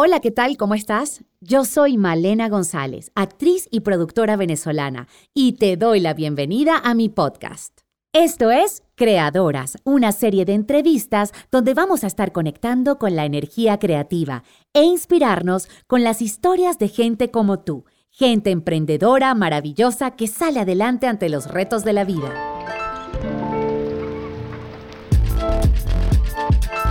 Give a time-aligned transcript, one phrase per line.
[0.00, 0.56] Hola, ¿qué tal?
[0.56, 1.24] ¿Cómo estás?
[1.40, 7.08] Yo soy Malena González, actriz y productora venezolana, y te doy la bienvenida a mi
[7.08, 7.80] podcast.
[8.12, 13.80] Esto es Creadoras, una serie de entrevistas donde vamos a estar conectando con la energía
[13.80, 20.60] creativa e inspirarnos con las historias de gente como tú, gente emprendedora, maravillosa, que sale
[20.60, 22.77] adelante ante los retos de la vida.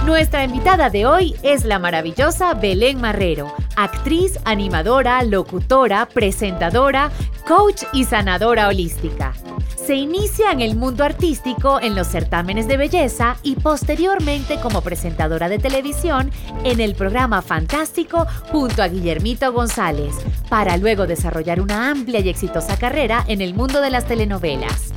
[0.07, 7.11] Nuestra invitada de hoy es la maravillosa Belén Marrero, actriz, animadora, locutora, presentadora,
[7.45, 9.33] coach y sanadora holística.
[9.75, 15.49] Se inicia en el mundo artístico en los certámenes de belleza y posteriormente como presentadora
[15.49, 16.31] de televisión
[16.63, 20.15] en el programa Fantástico junto a Guillermito González,
[20.47, 24.93] para luego desarrollar una amplia y exitosa carrera en el mundo de las telenovelas.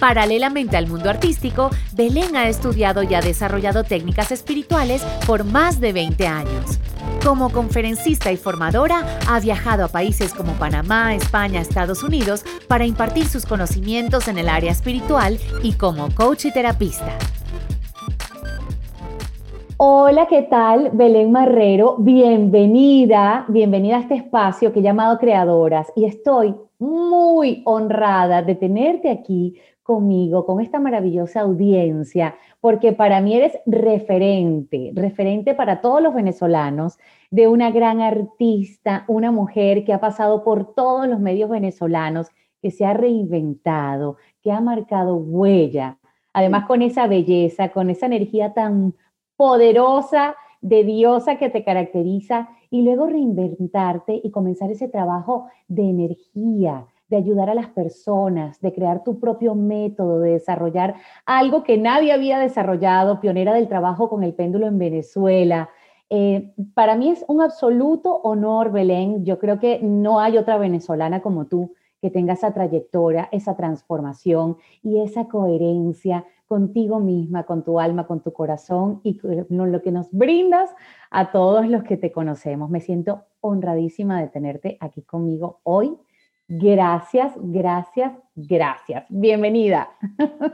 [0.00, 5.92] Paralelamente al mundo artístico, Belén ha estudiado y ha desarrollado técnicas espirituales por más de
[5.92, 6.80] 20 años.
[7.24, 13.26] Como conferencista y formadora, ha viajado a países como Panamá, España, Estados Unidos para impartir
[13.26, 17.16] sus conocimientos en el área espiritual y como coach y terapista.
[19.76, 20.90] Hola, ¿qué tal?
[20.94, 28.42] Belén Marrero, bienvenida, bienvenida a este espacio que he llamado Creadoras y estoy muy honrada
[28.42, 29.54] de tenerte aquí
[29.90, 36.98] conmigo, con esta maravillosa audiencia, porque para mí eres referente, referente para todos los venezolanos
[37.30, 42.28] de una gran artista, una mujer que ha pasado por todos los medios venezolanos,
[42.60, 45.98] que se ha reinventado, que ha marcado huella,
[46.32, 48.94] además con esa belleza, con esa energía tan
[49.36, 56.86] poderosa de diosa que te caracteriza y luego reinventarte y comenzar ese trabajo de energía,
[57.10, 60.94] de ayudar a las personas, de crear tu propio método, de desarrollar
[61.26, 65.70] algo que nadie había desarrollado, pionera del trabajo con el péndulo en Venezuela.
[66.08, 69.24] Eh, para mí es un absoluto honor, Belén.
[69.24, 74.56] Yo creo que no hay otra venezolana como tú que tenga esa trayectoria, esa transformación
[74.82, 79.92] y esa coherencia contigo misma, con tu alma, con tu corazón y con lo que
[79.92, 80.70] nos brindas
[81.10, 82.70] a todos los que te conocemos.
[82.70, 85.96] Me siento honradísima de tenerte aquí conmigo hoy
[86.52, 89.04] Gracias, gracias, gracias.
[89.08, 89.88] Bienvenida.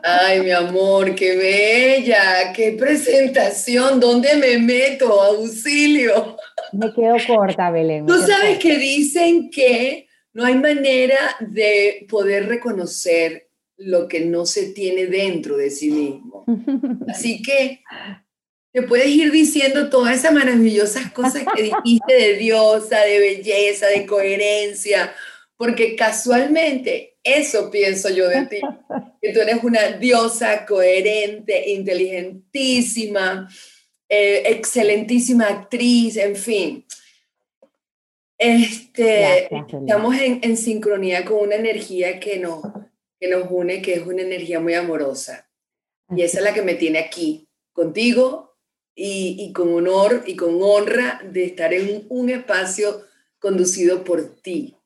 [0.03, 3.99] Ay, mi amor, qué bella, qué presentación.
[3.99, 5.19] ¿Dónde me meto?
[5.23, 6.37] Auxilio.
[6.75, 8.05] Me quedo corta, Belén.
[8.05, 14.73] Tú sabes que dicen que no hay manera de poder reconocer lo que no se
[14.75, 16.45] tiene dentro de sí mismo.
[17.09, 17.81] Así que
[18.71, 24.05] te puedes ir diciendo todas esas maravillosas cosas que dijiste de diosa, de belleza, de
[24.05, 25.11] coherencia
[25.57, 28.61] porque casualmente eso pienso yo de ti,
[29.21, 33.49] que tú eres una diosa coherente, inteligentísima,
[34.09, 36.87] eh, excelentísima actriz, en fin.
[38.39, 42.61] Este, estamos en, sincronía con una energía que nos,
[43.19, 45.51] que nos une, que es una energía muy amorosa.
[46.15, 48.57] Y esa es la que me tiene aquí, contigo
[48.95, 53.05] y, y con honor y con honra de estar en un espacio
[53.39, 54.77] conducido por ti.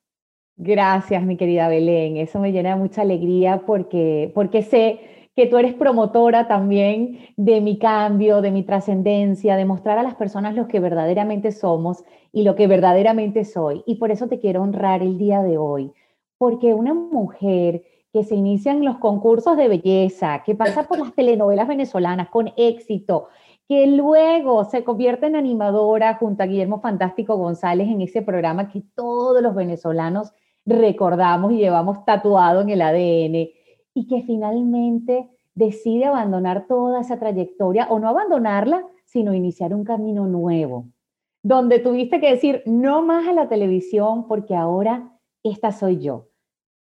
[0.63, 2.17] Gracias, mi querida Belén.
[2.17, 4.99] Eso me llena de mucha alegría porque, porque sé
[5.35, 10.13] que tú eres promotora también de mi cambio, de mi trascendencia, de mostrar a las
[10.13, 13.81] personas lo que verdaderamente somos y lo que verdaderamente soy.
[13.87, 15.93] Y por eso te quiero honrar el día de hoy,
[16.37, 17.81] porque una mujer
[18.13, 22.53] que se inicia en los concursos de belleza, que pasa por las telenovelas venezolanas con
[22.55, 23.29] éxito,
[23.67, 28.83] que luego se convierte en animadora junto a Guillermo Fantástico González en ese programa que
[28.93, 30.33] todos los venezolanos
[30.65, 33.49] recordamos y llevamos tatuado en el ADN
[33.93, 40.25] y que finalmente decide abandonar toda esa trayectoria o no abandonarla, sino iniciar un camino
[40.25, 40.87] nuevo,
[41.43, 46.29] donde tuviste que decir no más a la televisión porque ahora esta soy yo.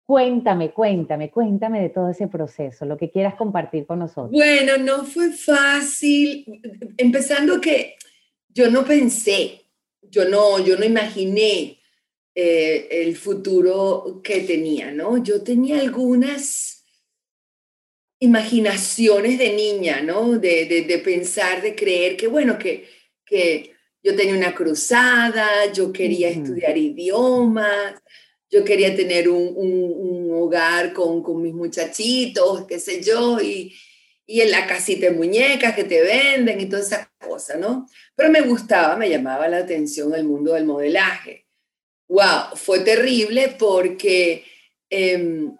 [0.05, 4.31] Cuéntame, cuéntame, cuéntame de todo ese proceso, lo que quieras compartir con nosotros.
[4.31, 6.61] Bueno, no fue fácil,
[6.97, 7.95] empezando que
[8.49, 9.61] yo no pensé,
[10.01, 11.78] yo no, yo no imaginé
[12.41, 15.21] eh, el futuro que tenía, ¿no?
[15.21, 16.85] Yo tenía algunas
[18.19, 20.39] imaginaciones de niña, ¿no?
[20.39, 22.87] De, pensar, de creer que, bueno, que,
[23.25, 27.95] que yo tenía una cruzada, yo quería estudiar idiomas,
[28.49, 33.75] yo quería tener un, hogar con, con, mis muchachitos, qué sé yo, y,
[34.25, 37.85] y en la casita de muñecas que te venden y todas esas cosas, ¿no?
[38.15, 41.48] Pero me gustaba, me llamaba la atención el mundo del modelaje
[42.09, 44.43] wow, fue terrible porque
[44.89, 45.55] em,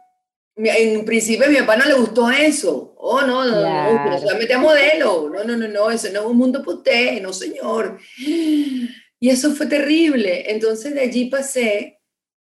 [0.57, 2.94] en principio a mi papá no le gustó eso.
[2.98, 5.30] Oh, no, no, no, solamente a modelo.
[5.30, 7.98] No, no, no, no, eso no es un mundo para usted, no, señor.
[8.18, 10.51] Y eso fue terrible.
[10.51, 12.00] Entonces de allí pasé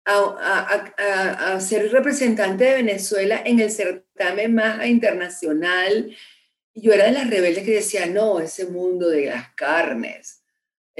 [0.07, 6.17] a, ser representante de Venezuela en el certamen más internacional.
[6.75, 10.40] Yo era de las rebeldes que decía, no, ese mundo de las carnes,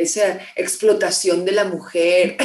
[0.03, 2.37] esa explotación de la mujer.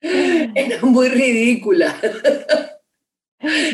[0.00, 1.94] era muy ridícula.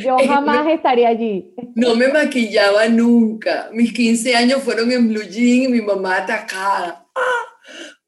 [0.02, 1.54] Yo jamás estaría allí.
[1.74, 3.70] No me maquillaba nunca.
[3.72, 7.06] Mis 15 años fueron en blue jean y mi mamá atacada.
[7.14, 7.44] ¡Ah!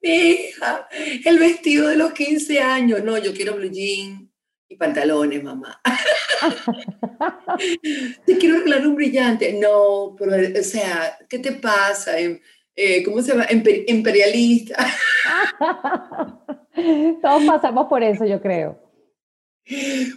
[0.03, 0.89] Mi hija,
[1.25, 3.05] el vestido de los 15 años.
[3.05, 4.31] No, yo quiero blue jean
[4.69, 5.81] y pantalones, mamá.
[8.27, 9.53] te quiero regalar un brillante.
[9.55, 12.19] No, pero, o sea, ¿qué te pasa?
[12.19, 12.41] Em,
[12.77, 13.47] eh, ¿Cómo se llama?
[13.87, 14.77] imperialista.
[17.23, 18.81] Todos pasamos por eso, yo creo.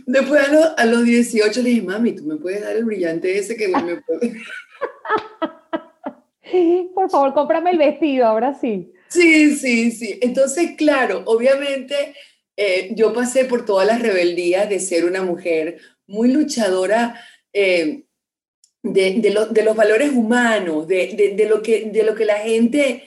[0.06, 3.68] Después a, los 18 le dije, mami, ¿tú me puedes dar el brillante ese que
[3.68, 4.42] me puede?
[6.94, 8.94] Por favor, cómprame el vestido, ahora sí.
[9.10, 10.20] Sí, sí, sí.
[10.22, 12.14] Entonces, claro, obviamente
[12.56, 17.20] eh, yo pasé por todas las rebeldías de ser una mujer muy luchadora
[17.54, 18.04] eh,
[18.84, 23.04] de, los valores humanos, de, lo que, de lo que la gente,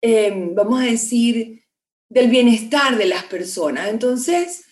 [0.00, 1.62] eh, vamos a decir,
[2.08, 3.88] del bienestar de las personas.
[3.88, 4.64] Entonces,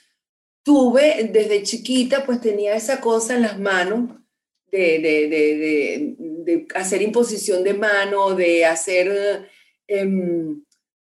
[0.62, 4.10] tuve desde chiquita, pues tenía esa cosa en las manos
[4.70, 4.98] de,
[6.44, 9.48] de, hacer imposición de mano, de hacer...
[9.88, 10.62] Em,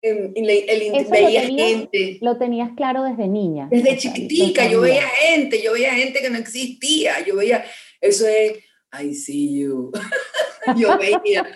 [0.01, 2.19] em, el, el veía gente.
[2.23, 3.69] Lo tenías claro desde niña.
[3.71, 7.65] Desde chiquitica, yo veía gente, yo veía gente que no existía, yo veía,
[8.01, 8.55] eso es,
[8.93, 9.91] I see you.
[10.77, 11.47] yo veía,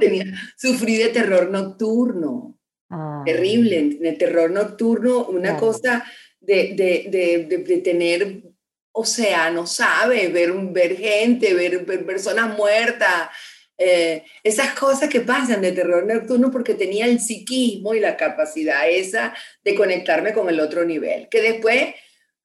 [0.00, 0.24] tenía,
[0.56, 2.58] sufrí de terror nocturno,
[2.90, 3.22] ah.
[3.24, 6.04] terrible, de terror nocturno, una cosa
[6.40, 8.42] de, de, tener,
[8.92, 13.28] o sea, no sabe, ver, ver gente, ver, personas muertas,
[13.78, 18.88] eh, esas cosas que pasan de terror nocturno porque tenía el psiquismo y la capacidad
[18.88, 21.94] esa de conectarme con el otro nivel, que después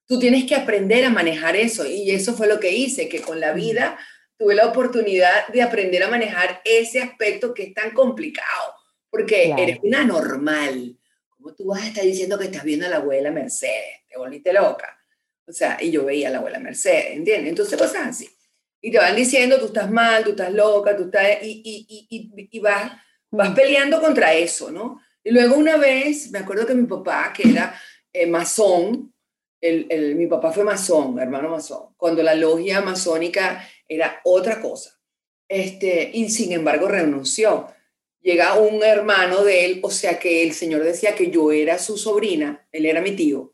[0.06, 3.40] tú tienes que aprender a manejar eso y eso fue lo que hice, que con
[3.40, 3.98] la vida
[4.42, 8.74] tuve la oportunidad de aprender a manejar ese aspecto que es tan complicado,
[9.08, 10.96] porque eres una normal,
[11.42, 14.02] ¿Cómo tú vas a estar diciendo que estás viendo a la abuela Mercedes?
[14.08, 14.96] Te volviste loca.
[15.44, 17.48] O sea, y yo veía a la abuela Mercedes, ¿entiendes?
[17.48, 18.28] Entonces cosas así.
[18.80, 21.42] Y te van diciendo, tú estás mal, tú estás loca, tú estás...
[21.42, 22.92] Y, y, y, y vas,
[23.28, 25.00] vas peleando contra eso, ¿no?
[25.24, 27.74] Y luego una vez, me acuerdo que mi papá, que era
[28.12, 29.12] eh, masón,
[29.60, 34.98] el, el, mi papá fue masón, hermano masón, cuando la logia masónica era otra cosa.
[35.48, 37.68] Este, y sin embargo renunció
[38.22, 41.98] llega un hermano de él, o sea que el señor decía que yo era su
[41.98, 43.52] sobrina, él era mi tío,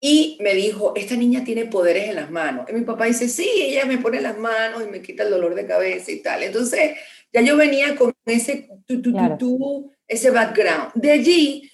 [0.00, 2.66] y me dijo, esta niña tiene poderes en las manos.
[2.68, 5.56] Y mi papá dice, sí, ella me pone las manos y me quita el dolor
[5.56, 6.44] de cabeza y tal.
[6.44, 6.92] Entonces,
[7.32, 8.68] ya yo venía con ese,
[10.06, 10.92] ese background.
[10.94, 11.68] De allí,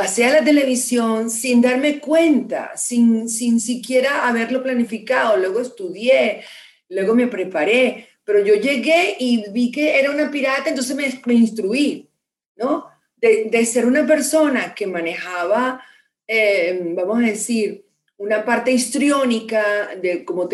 [0.00, 5.36] pasé a la televisión sin darme cuenta, sin, sin siquiera haberlo planificado.
[5.36, 6.42] Luego estudié,
[6.88, 11.34] luego me preparé pero yo llegué y vi que era una pirata, entonces me, me
[11.34, 12.08] instruí,
[12.54, 12.86] ¿no?
[13.16, 15.82] De, de, ser una persona que manejaba,
[16.28, 17.84] eh, vamos a decir,
[18.18, 20.48] una parte histriónica, de, como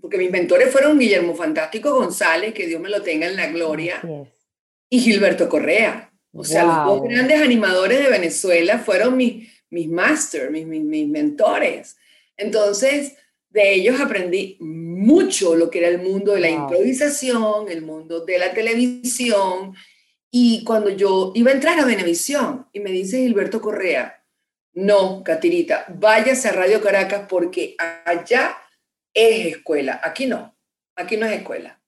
[0.00, 4.02] porque mis mentores fueron Guillermo Fantástico González, que Dios me lo tenga en la gloria,
[4.90, 6.10] y Gilberto Correa.
[6.34, 11.08] O sea, los dos grandes animadores de Venezuela fueron mis, mis masters, mis, mis, mis
[11.08, 11.96] mentores.
[12.36, 13.14] Entonces,
[13.50, 18.38] de ellos aprendí mucho lo que era el mundo de la improvisación, el mundo de
[18.38, 19.74] la televisión.
[20.28, 24.20] Y cuando yo iba a entrar a Venevisión y me dice Gilberto Correa,
[24.72, 28.58] no, Catirita, váyase a Radio Caracas porque allá
[29.14, 30.58] es escuela, aquí no,
[30.96, 31.80] aquí no es escuela.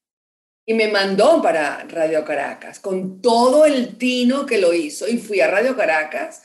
[0.67, 5.41] Y me mandó para Radio Caracas con todo el tino que lo hizo y fui
[5.41, 6.43] a Radio Caracas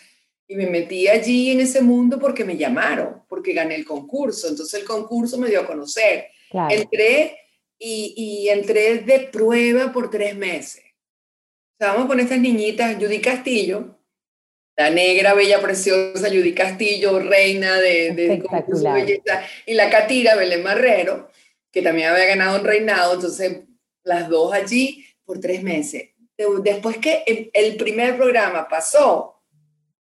[0.48, 4.48] y me metí allí en ese mundo porque me llamaron, porque gané el concurso.
[4.48, 6.28] Entonces el concurso me dio a conocer.
[6.70, 7.38] Entré
[7.80, 10.84] y, y, entré de prueba por tres meses.
[11.80, 13.98] Estábamos con estas niñitas, Judy Castillo,
[14.78, 20.36] la negra, bella, preciosa Judy Castillo, reina de, de concurso de belleza, y la Catira
[20.36, 21.30] Belén Marrero,
[21.72, 23.16] que también había ganado un reinado.
[23.16, 23.62] Entonces,
[24.04, 26.10] las dos allí por tres meses.
[26.64, 29.44] Después que el primer programa pasó,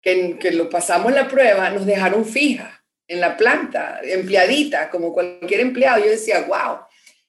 [0.00, 2.78] que, que lo pasamos la prueba, nos dejaron fija
[3.08, 6.04] en la planta, empleadita, como cualquier empleado.
[6.04, 6.80] Yo decía, wow.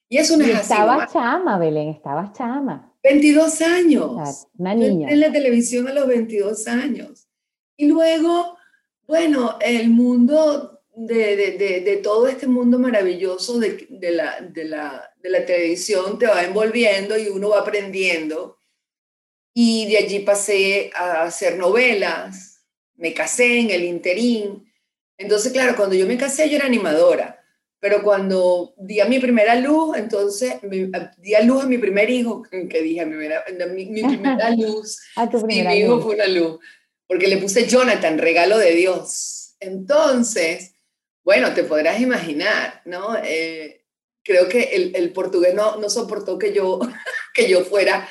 [0.10, 0.74] Y eso no es así.
[0.74, 2.94] Estabas chama, Belén, estabas chama.
[3.02, 4.48] 22 años.
[4.58, 5.10] Una niña.
[5.10, 7.30] en la televisión a los 22 años.
[7.78, 8.58] Y luego,
[9.08, 15.46] bueno, el mundo de, de, de, todo este mundo maravilloso de, la, la, de, la,
[15.46, 18.58] televisión te va envolviendo y uno va aprendiendo
[19.54, 22.66] y de allí pasé a hacer novelas,
[22.96, 24.70] me casé en el interín.
[25.18, 27.46] Entonces, claro, cuando yo me casé yo era animadora,
[27.80, 30.56] pero cuando di a mi primera luz, entonces
[31.18, 35.42] di a luz a mi primer hijo, que dije, mi, mi, primera luz, a tu
[35.46, 36.60] primera mi hijo fue una luz,
[37.08, 39.56] porque le puse Jonathan, regalo de Dios.
[39.62, 40.74] Entonces,
[41.24, 43.16] bueno, te podrás imaginar, ¿no?
[43.24, 43.86] Eh,
[44.24, 46.80] creo que el, el portugués no, no, soportó que yo,
[47.34, 48.08] que yo fuera,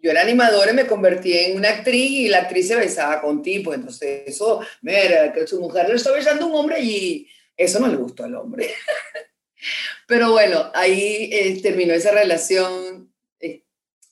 [0.00, 3.42] yo era animadora y me convertí en una actriz y la actriz se besaba con
[3.42, 7.80] tipo, entonces eso, mira, que su mujer le está besando a un hombre y eso
[7.80, 8.70] no le gustó al hombre.
[10.06, 13.12] Pero bueno, ahí eh, terminó esa relación.
[13.40, 13.64] Eh,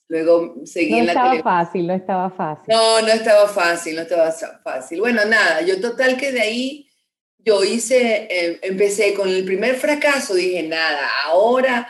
[0.07, 2.65] luego seguí en la No estaba fácil, no estaba fácil.
[2.67, 4.31] No, no estaba fácil, no estaba
[4.63, 4.99] fácil.
[4.99, 6.84] Bueno, nada, yo total que de ahí
[7.45, 11.87] yo hice, eh, empecé con el primer fracaso, dije, nada, ahora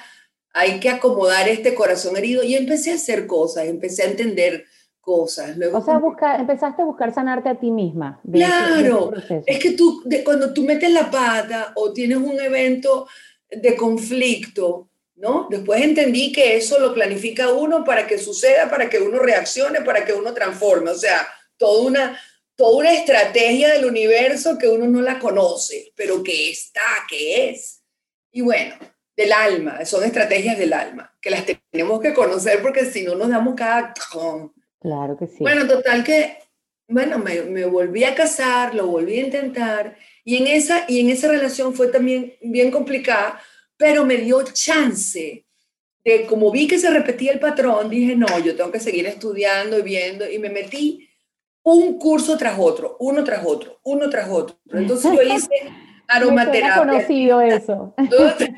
[0.53, 4.65] hay que acomodar este corazón herido y empecé a hacer cosas, empecé a entender
[4.99, 5.55] cosas.
[5.55, 6.01] Luego, o sea,
[6.37, 8.19] empezaste a buscar sanarte a ti misma.
[8.29, 9.11] claro,
[9.45, 13.07] es que tú, cuando tú metes la pata o tienes un evento
[13.49, 15.47] de conflicto, ¿no?
[15.49, 20.03] Después entendí que eso lo planifica uno para que suceda, para que uno reaccione, para
[20.03, 21.25] que uno transforme, o sea,
[21.57, 22.19] toda una,
[22.55, 27.83] toda una estrategia del universo que uno no la conoce, pero que está, que es.
[28.31, 28.75] Y bueno,
[29.15, 33.29] del alma, son estrategias del alma, que las tenemos que conocer porque si no nos
[33.29, 33.93] damos cada...
[34.79, 35.37] Claro que sí.
[35.39, 36.37] Bueno, total que,
[36.87, 41.09] bueno, me, me, volví a casar, lo volví a intentar, y en, esa, y en
[41.09, 43.41] esa relación fue también bien complicada,
[43.77, 45.45] pero me dio chance
[46.03, 49.79] de, como vi que se repetía el patrón, dije, no, yo tengo que seguir estudiando
[49.79, 51.09] y viendo, y me metí
[51.65, 54.57] un curso tras otro, uno tras otro, uno tras otro.
[54.71, 55.49] Entonces yo hice
[56.07, 56.77] aromaterapia.
[56.77, 57.95] conocido eso.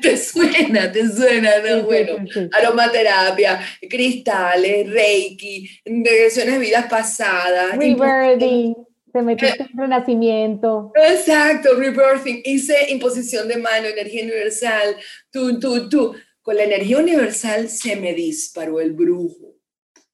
[0.02, 1.84] Te, suena, te suena, ¿no?
[1.84, 2.16] bueno,
[2.52, 7.76] aromaterapia, cristales, reiki, regresiones de vidas pasadas.
[7.76, 8.74] Rebirthing.
[9.10, 10.92] Te metiste en renacimiento.
[10.94, 12.42] Exacto, rebirthing.
[12.44, 14.96] Hice imposición de mano, energía universal,
[15.30, 16.14] tú, tú, tú.
[16.42, 19.56] Con la energía universal se me disparó el brujo.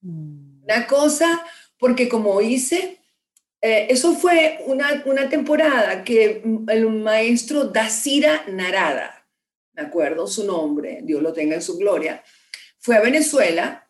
[0.01, 0.63] Mm.
[0.63, 1.45] Una cosa
[1.85, 2.97] porque como hice,
[3.61, 9.29] eh, eso fue una, una, temporada que el maestro Dasira Narada,
[9.75, 12.25] me acuerdo su nombre, Dios lo tenga en su gloria,
[12.79, 13.87] fue a Venezuela,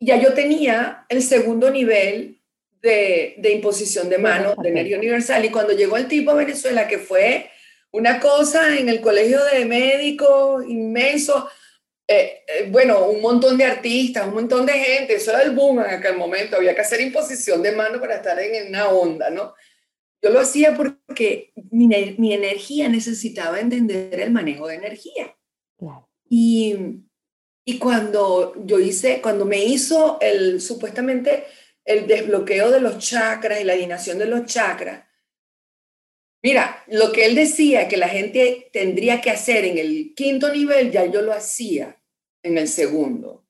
[0.00, 2.42] ya yo tenía el segundo nivel
[2.82, 5.44] de, de imposición de mano de energía universal.
[5.44, 7.48] Y cuando llegó el tipo a Venezuela, que fue
[7.92, 11.48] una cosa en el colegio de médicos inmenso,
[12.08, 15.80] eh, eh, bueno, un montón de artistas, un montón de gente, eso era el boom
[15.80, 19.54] en aquel momento, había que hacer imposición de mano para estar en una onda, ¿no?
[20.22, 25.36] Yo lo hacía porque mi, mi energía necesitaba entender el manejo de energía.
[26.28, 26.76] Y,
[27.64, 31.44] y cuando yo hice, cuando me hizo el, supuestamente
[31.84, 35.05] el desbloqueo de los chakras y la alineación de los chakras,
[36.46, 40.92] Mira, lo que él decía que la gente tendría que hacer en el quinto nivel,
[40.92, 42.00] ya yo lo hacía
[42.40, 43.48] en el segundo.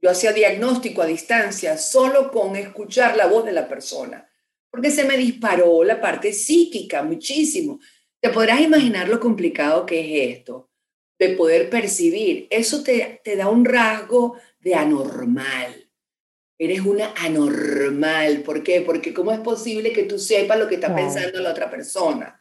[0.00, 4.30] Yo hacía diagnóstico a distancia solo con escuchar la voz de la persona,
[4.70, 7.80] porque se me disparó la parte psíquica muchísimo.
[8.20, 10.70] Te podrás imaginar lo complicado que es esto,
[11.18, 12.46] de poder percibir.
[12.48, 15.89] Eso te, te da un rasgo de anormal.
[16.62, 18.42] Eres una anormal.
[18.42, 18.82] ¿Por qué?
[18.82, 22.38] Porque ¿cómo es posible que tú sepas lo que está pensando la otra persona?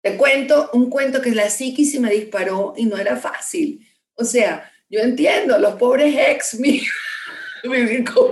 [0.00, 3.86] Te cuento un cuento que la psiquis se me disparó y no era fácil.
[4.14, 6.86] O sea, yo entiendo, los pobres ex míos.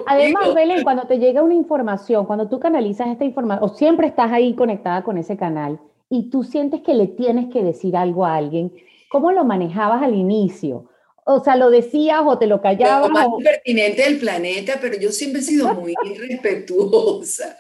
[0.07, 4.33] Además, Belén, cuando te llega una información, cuando tú canalizas esta información, o siempre estás
[4.33, 8.37] ahí conectada con ese canal y tú sientes que le tienes que decir algo a
[8.37, 8.73] alguien,
[9.11, 10.89] ¿cómo lo manejabas al inicio?
[11.25, 13.09] O sea, lo decías o te lo callabas.
[13.09, 17.59] Lo más impertinente del planeta, pero yo siempre he sido muy irrespetuosa.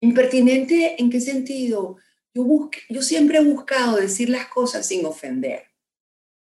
[0.00, 1.96] ¿Impertinente en qué sentido?
[2.34, 5.64] Yo, yo siempre he buscado decir las cosas sin ofender.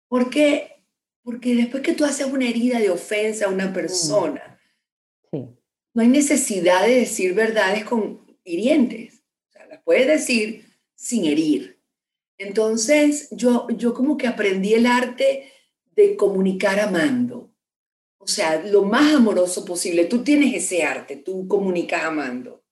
[0.08, 0.84] ¿Por qué?
[1.22, 3.72] Porque después que tú haces una herida de ofensa a una mm.
[3.72, 4.60] persona,
[5.94, 9.22] no hay necesidad de decir verdades con hirientes.
[9.48, 11.80] O sea, las puedes decir sin herir.
[12.36, 15.52] Entonces, yo, yo como que aprendí el arte
[15.94, 17.50] de comunicar amando.
[18.18, 20.06] O sea, lo más amoroso posible.
[20.06, 22.64] Tú tienes ese arte, tú comunicas amando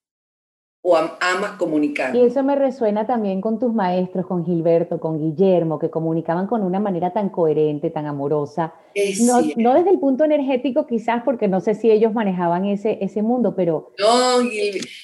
[0.85, 2.13] o amas comunicar.
[2.13, 6.61] Y eso me resuena también con tus maestros, con Gilberto, con Guillermo, que comunicaban con
[6.61, 8.73] una manera tan coherente, tan amorosa.
[9.21, 13.21] no, no, desde el punto energético quizás, porque no sé si ellos manejaban ese, ese
[13.21, 13.93] mundo, pero...
[13.97, 14.39] No,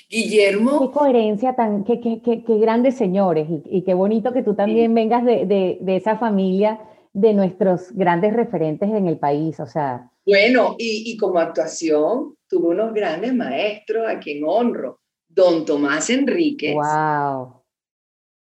[0.09, 0.81] Guillermo...
[0.81, 1.85] Qué coherencia tan...
[1.85, 5.45] Qué, qué, qué, qué grandes señores y, y, qué bonito que tú también vengas de,
[5.45, 6.81] de, de esa familia
[7.13, 10.10] de nuestros grandes referentes en el país, o sea...
[10.25, 15.00] Bueno, y, y como actuación, tuve unos grandes maestros a quien honro.
[15.28, 16.74] Don Tomás Enríquez.
[16.74, 17.63] Wow.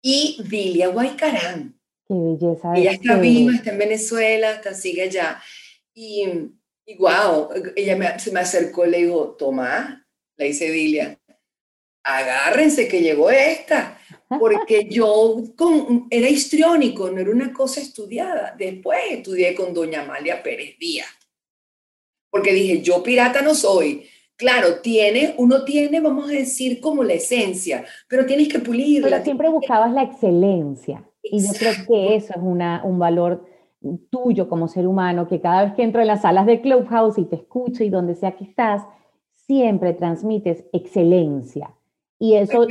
[0.01, 1.77] Y Vilia Guaycarán.
[2.07, 2.73] Qué belleza.
[2.75, 5.41] Ella está viva, está en Venezuela, está, sigue allá.
[5.93, 6.25] Y,
[6.85, 9.97] y wow, ella se me acercó y le dijo, Tomás,
[10.37, 11.19] le dice Vilia,
[12.03, 13.96] agárrense que llegó esta,
[14.27, 18.55] porque yo con, era histriónico, no era una cosa estudiada.
[18.57, 21.07] Después estudié con doña Amalia Pérez Díaz,
[22.29, 24.05] porque dije, yo pirata no soy.
[24.35, 29.09] Claro, tiene, uno tiene, vamos a decir, como la esencia, pero tienes que pulirla.
[29.09, 31.03] Pero siempre buscabas la excelencia.
[31.23, 33.45] Y yo creo que eso es una, un valor
[34.09, 37.25] tuyo como ser humano, que cada vez que entro en las salas de Clubhouse y
[37.25, 38.83] te escucho y donde sea que estás,
[39.47, 41.73] siempre transmites excelencia.
[42.19, 42.65] Y eso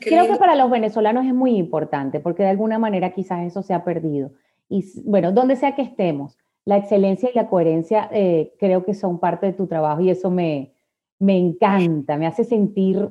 [0.00, 3.72] creo que para los venezolanos es muy importante, porque de alguna manera quizás eso se
[3.72, 4.32] ha perdido.
[4.68, 9.20] Y bueno, donde sea que estemos, la excelencia y la coherencia eh, creo que son
[9.20, 10.72] parte de tu trabajo y eso me,
[11.20, 13.10] me encanta, me hace sentir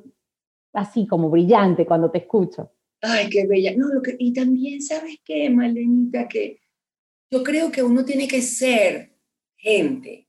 [0.74, 2.72] así como brillante cuando te escucho.
[3.01, 3.74] Ay, qué bella.
[3.77, 6.27] No, lo que, y también, ¿sabes qué, Malenita?
[6.27, 6.60] Que
[7.29, 9.13] yo creo que uno tiene que ser
[9.55, 10.27] gente.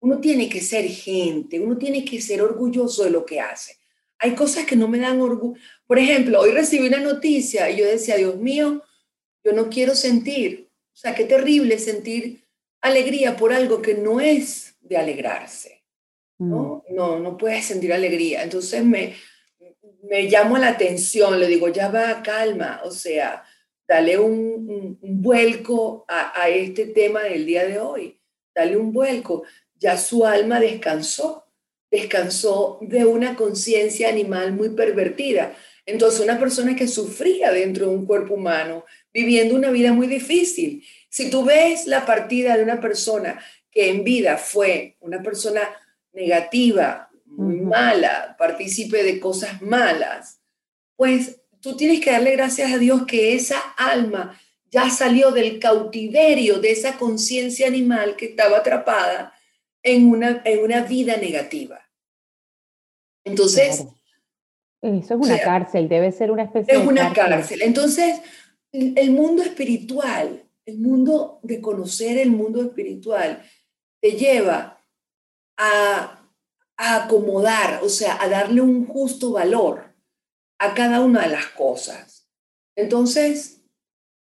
[0.00, 3.77] Uno tiene que ser gente, uno tiene que ser orgulloso de lo que hace
[4.18, 5.60] hay cosas que no me dan orgullo.
[5.86, 8.82] Por ejemplo, hoy recibí una noticia y yo decía, Dios mío,
[9.44, 12.44] yo no quiero sentir, o sea, qué terrible sentir
[12.80, 15.84] alegría por algo que no es de alegrarse,
[16.38, 16.84] ¿no?
[16.88, 16.94] Mm.
[16.94, 18.42] No, no puedes sentir alegría.
[18.42, 19.14] Entonces me,
[20.02, 23.44] me llamo la atención, le digo, ya va, calma, o sea,
[23.86, 28.20] dale un, un, vuelco a, a este tema del día de hoy,
[28.54, 29.44] dale un vuelco.
[29.76, 31.47] Ya su alma descansó,
[31.90, 35.54] descansó de una conciencia animal muy pervertida.
[35.86, 40.84] Entonces, una persona que sufría dentro de un cuerpo humano, viviendo una vida muy difícil.
[41.08, 43.40] Si tú ves la partida de una persona
[43.70, 45.62] que en vida fue una persona
[46.12, 50.40] negativa, muy mala, partícipe de cosas malas,
[50.96, 54.38] pues tú tienes que darle gracias a Dios que esa alma
[54.70, 59.32] ya salió del cautiverio de esa conciencia animal que estaba atrapada
[59.82, 61.80] en una, en una vida negativa.
[63.24, 63.86] Entonces...
[64.80, 67.62] Eso es una cárcel, debe ser una especie es una cárcel.
[67.62, 68.20] Entonces,
[68.72, 73.42] el mundo espiritual, el mundo de conocer el mundo espiritual,
[74.00, 74.80] te lleva
[75.56, 76.24] a,
[76.76, 79.96] a, acomodar, o sea, a darle un justo valor
[80.60, 82.28] a cada una de las cosas.
[82.76, 83.62] Entonces,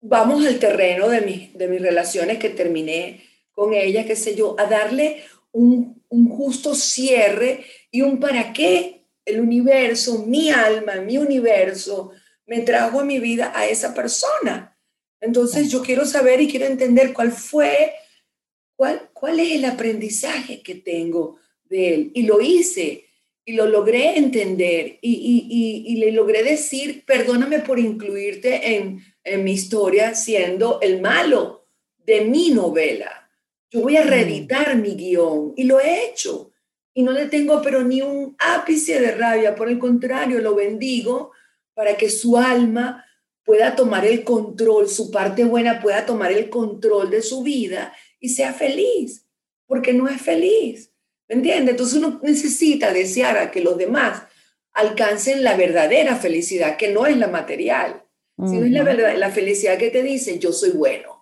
[0.02, 4.66] vamos al terreno de, de mis relaciones que terminé con ella, qué sé yo, a
[4.66, 5.24] darle
[5.58, 12.12] un, justo cierre y un para qué el universo, mi alma, mi universo,
[12.46, 14.78] me trajo a mi vida a esa persona.
[15.20, 17.94] Entonces yo quiero saber y quiero entender cuál fue,
[18.76, 22.12] cuál, cuál es el aprendizaje que tengo de él.
[22.14, 23.06] Y lo hice
[23.44, 29.54] y lo logré entender y, y, le logré decir, perdóname por incluirte en, en mi
[29.54, 31.68] historia siendo el malo
[32.06, 33.27] de mi novela
[33.70, 34.08] yo voy a mm.
[34.08, 36.52] reeditar mi guion y lo he hecho.
[36.94, 41.32] Y no le tengo pero ni un ápice de rabia, por el contrario, lo bendigo
[41.74, 43.06] para que su alma
[43.44, 48.30] pueda tomar el control, su parte buena pueda tomar el control de su vida y
[48.30, 49.28] sea feliz,
[49.68, 50.92] porque no es feliz.
[51.30, 51.72] ¿Me entiendes?
[51.72, 54.24] Entonces uno necesita desear a que los demás
[54.74, 58.04] alcancen la verdadera felicidad, que no es la material,
[58.38, 61.17] sino es la, verdad, la felicidad que te dice, yo soy bueno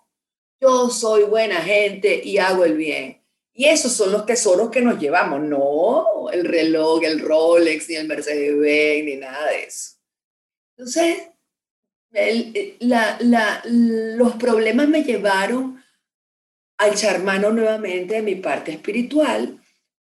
[0.60, 3.22] yo soy buena gente y hago el bien.
[3.52, 8.06] Y esos son los tesoros que nos llevamos, no el reloj, el Rolex, ni el
[8.06, 9.94] Mercedes-Benz, ni nada de eso.
[10.76, 11.30] Entonces,
[13.64, 15.82] los problemas me llevaron
[16.78, 19.58] a echar mano nuevamente de mi parte espiritual,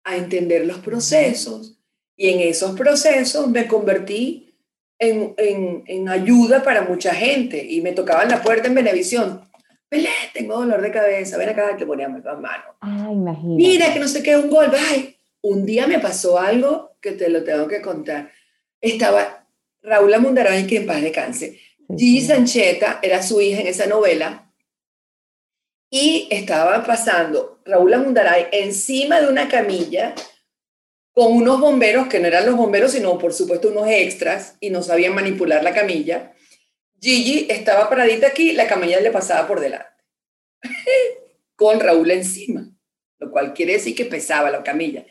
[0.04, 1.80] a entender los procesos,
[2.16, 4.56] y en esos procesos me convertí
[5.00, 9.49] en, en, en ayuda para mucha gente, y me tocaban la puerta en Benevisión,
[9.90, 12.76] Pelé, tengo dolor de cabeza, ven acá, te poníamos las manos.
[12.82, 13.56] Ah, imagínate.
[13.56, 14.78] Mira que no sé qué, un golpe.
[14.78, 18.32] Ay, un día me pasó algo que te lo tengo que contar.
[18.80, 19.48] Estaba
[19.82, 21.60] Raúl Amundaray, que en paz descanse.
[21.98, 24.52] Gigi Sancheta era su hija en esa novela.
[25.90, 30.14] Y estaba pasando Raúl Amundaray encima de una camilla
[31.14, 34.84] con unos bomberos que no eran los bomberos, sino por supuesto unos extras y no
[34.84, 36.34] sabían manipular la camilla.
[37.02, 39.88] Gigi estaba paradita aquí, la camilla le pasaba por delante,
[41.56, 42.70] con Raúl encima,
[43.20, 45.06] lo cual quiere decir que pesaba la camilla.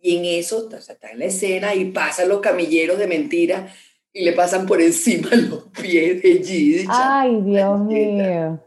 [0.00, 3.74] Y en eso está en la escena y pasan los camilleros de mentira
[4.12, 6.86] y le pasan por encima los pies de Gigi.
[6.88, 8.62] Ay, Dios mío.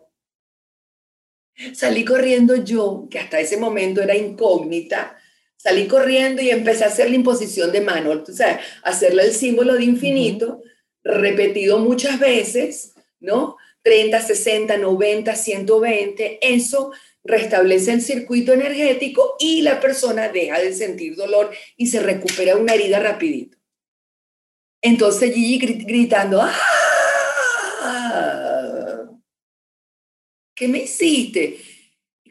[1.74, 5.18] salí corriendo yo, que hasta ese momento era incógnita,
[5.56, 9.74] salí corriendo y empecé a hacer la imposición de mano, o sea, hacerle el símbolo
[9.74, 10.62] de infinito,
[11.04, 13.58] repetido muchas veces, ¿no?
[13.84, 16.92] 30, 60, 90, 120, eso
[17.24, 22.74] restablece el circuito energético y la persona deja de sentir dolor y se recupera una
[22.74, 23.58] herida rapidito.
[24.82, 26.54] Entonces Gigi gritando, ¡ah!
[30.56, 31.60] ¿Qué me hiciste?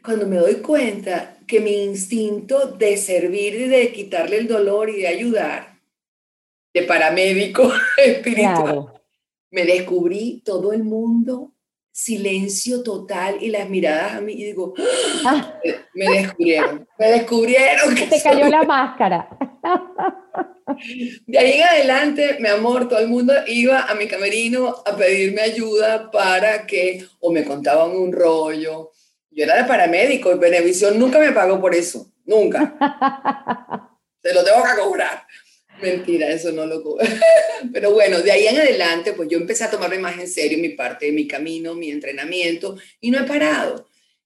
[0.03, 4.97] Cuando me doy cuenta que mi instinto de servir y de quitarle el dolor y
[4.97, 5.76] de ayudar,
[6.73, 8.93] de paramédico espiritual,
[9.51, 11.53] me descubrí todo el mundo
[11.97, 14.75] silencio total y las miradas a mí y digo,
[15.25, 15.59] ah.
[15.95, 17.95] me, descubrieron, me descubrieron.
[17.95, 19.27] Que te cayó la máscara.
[21.25, 25.41] De ahí en adelante, mi amor, todo el mundo iba a mi camerino a pedirme
[25.41, 28.91] ayuda para que, o me contaban un rollo.
[29.31, 32.75] Yo era de paramédico y Benevisión nunca me pagó por eso, nunca.
[34.21, 35.25] Se lo tengo que cobrar.
[35.81, 36.83] Mentira, eso no lo...
[37.73, 40.69] Pero bueno, de ahí en adelante, pues yo empecé a tomarme más en serio mi
[40.69, 43.85] parte de mi camino, mi entrenamiento, y no he parado.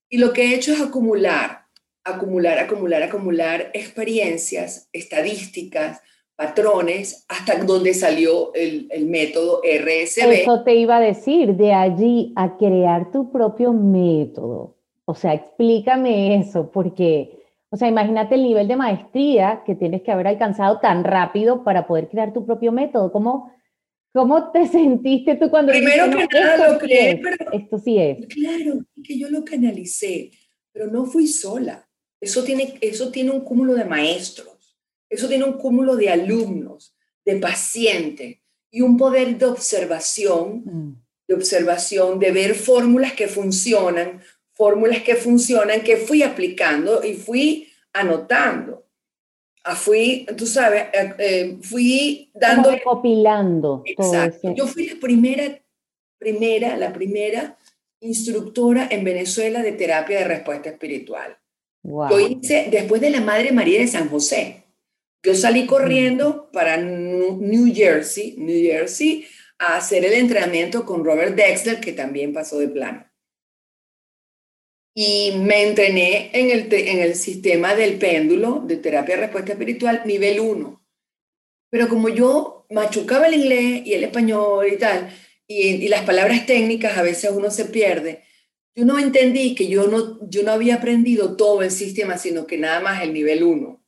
[0.10, 1.66] Y lo que he hecho es acumular,
[2.04, 6.02] acumular, acumular, acumular experiencias, estadísticas,
[6.36, 10.42] patrones, hasta donde salió el, el método RSB.
[10.42, 14.78] Eso te iba a decir, de allí a crear tu propio método.
[15.06, 17.41] O sea, explícame eso, porque
[17.74, 21.88] o sea, imagínate el nivel de maestría que tienes que haber alcanzado tan rápido para
[21.88, 23.14] poder crear tu propio método.
[23.14, 23.50] ¿Cómo,
[24.14, 25.72] cómo te sentiste tú cuando...
[25.72, 27.50] Primero que nada lo creé, pero...
[27.54, 28.28] Esto sí es.
[28.28, 30.32] Claro, que yo lo canalicé,
[30.74, 31.88] pero no fui sola.
[32.20, 34.78] Eso tiene, eso tiene un cúmulo de maestros,
[35.10, 38.38] eso tiene un cúmulo de alumnos, de pacientes
[38.70, 41.04] y un poder de observación, mm.
[41.30, 44.22] de observación, de ver fórmulas que funcionan,
[44.62, 48.86] fórmulas que funcionan que fui aplicando y fui anotando.
[49.64, 52.70] Ah, fui, tú sabes, eh, eh, fui dando...
[52.70, 53.82] recopilando.
[53.86, 54.54] Exacto.
[54.54, 55.60] Yo fui la primera,
[56.20, 57.58] primera, la primera
[58.02, 61.36] instructora en Venezuela de terapia de respuesta espiritual.
[61.82, 62.12] Wow.
[62.12, 64.66] Yo hice después de la Madre María de San José.
[65.24, 69.26] Yo salí corriendo para New Jersey, New Jersey,
[69.58, 73.11] a hacer el entrenamiento con Robert Dexter, que también pasó de plano
[74.94, 80.02] y me entrené en el, en el sistema del péndulo de terapia de respuesta espiritual
[80.06, 80.82] nivel 1.
[81.70, 85.10] Pero como yo machucaba el inglés y el español y tal,
[85.48, 88.24] y, las palabras técnicas a veces uno se pierde,
[88.76, 92.58] yo no entendí que yo no, yo no había aprendido todo el sistema, sino que
[92.58, 93.82] nada más el nivel 1.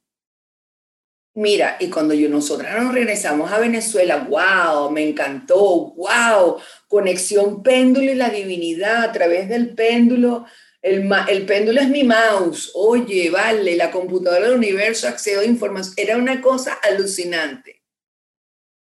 [1.35, 8.11] Mira, y cuando yo nosotras nos regresamos a Venezuela, wow, me encantó, wow, conexión péndulo
[8.11, 10.45] y la divinidad a través del péndulo
[10.83, 12.71] el, péndulo es mi mouse.
[12.75, 15.93] Oye, vale, la computadora del universo, accedo a información.
[15.97, 17.81] Era una cosa alucinante.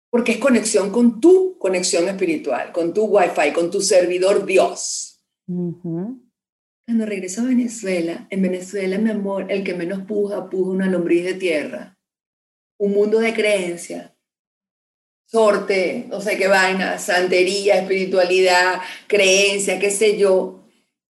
[0.09, 5.21] Porque es conexión con tu conexión espiritual, con tu wifi, con tu servidor Dios.
[5.45, 11.25] Cuando regreso a Venezuela, en Venezuela, mi amor, el que menos puja, puja una lombriz
[11.25, 11.99] de tierra.
[12.79, 14.15] Un mundo de creencia,
[15.25, 20.58] sorte, no sé qué vaina, santería, espiritualidad, creencia, qué sé yo,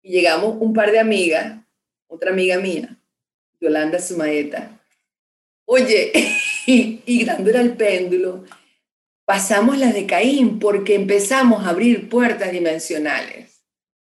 [0.03, 1.59] y llegamos un par de amigas,
[2.07, 2.97] otra amiga mía,
[3.61, 4.81] Yolanda Sumaeta.
[5.65, 6.13] Oye,
[6.67, 8.45] y, y dando el péndulo,
[9.25, 13.63] pasamos las de Caín porque empezamos a abrir puertas dimensionales.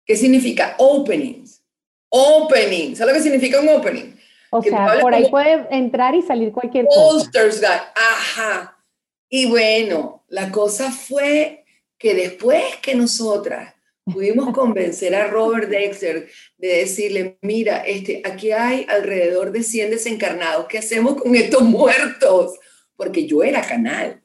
[0.07, 0.75] ¿Qué significa?
[0.79, 1.63] Openings.
[2.09, 2.99] Openings.
[2.99, 4.17] ¿Sabes lo que significa un opening?
[4.51, 7.93] O sea, por ahí puede entrar y salir cualquier cosa.
[7.95, 8.83] Ajá.
[9.29, 11.65] Y bueno, la cosa fue
[11.97, 13.75] que después que nosotras
[14.05, 20.67] pudimos convencer a Robert Dexter de decirle, mira, este, aquí hay alrededor de 100 desencarnados,
[20.69, 22.59] ¿qué hacemos con estos muertos?
[22.97, 24.23] Porque yo era canal.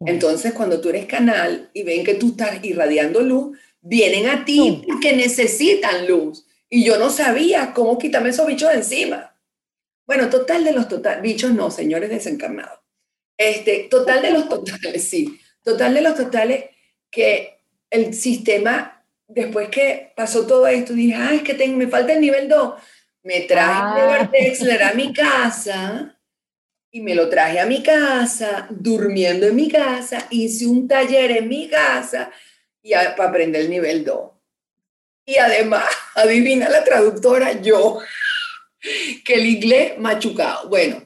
[0.00, 4.84] Entonces, cuando tú eres canal y ven que tú estás irradiando luz, vienen a ti
[4.86, 6.46] porque necesitan luz.
[6.70, 9.34] Y yo no sabía cómo quitarme esos bichos de encima.
[10.06, 12.78] Bueno, total de los total, bichos no, señores desencarnados.
[13.36, 15.38] Este, total de los totales, sí.
[15.62, 16.64] Total de los totales
[17.10, 17.57] que
[17.90, 22.20] el sistema después que pasó todo esto, dije, ah, es que tengo, me falta el
[22.20, 22.74] nivel 2.
[23.22, 24.30] Me traje ah.
[24.32, 26.18] Dexler a mi casa
[26.90, 31.48] y me lo traje a mi casa, durmiendo en mi casa, hice un taller en
[31.48, 32.30] mi casa
[32.82, 34.30] y para aprender el nivel 2.
[35.26, 38.00] Y además, adivina la traductora, yo,
[39.24, 40.68] que el inglés machucado.
[40.68, 41.04] Bueno,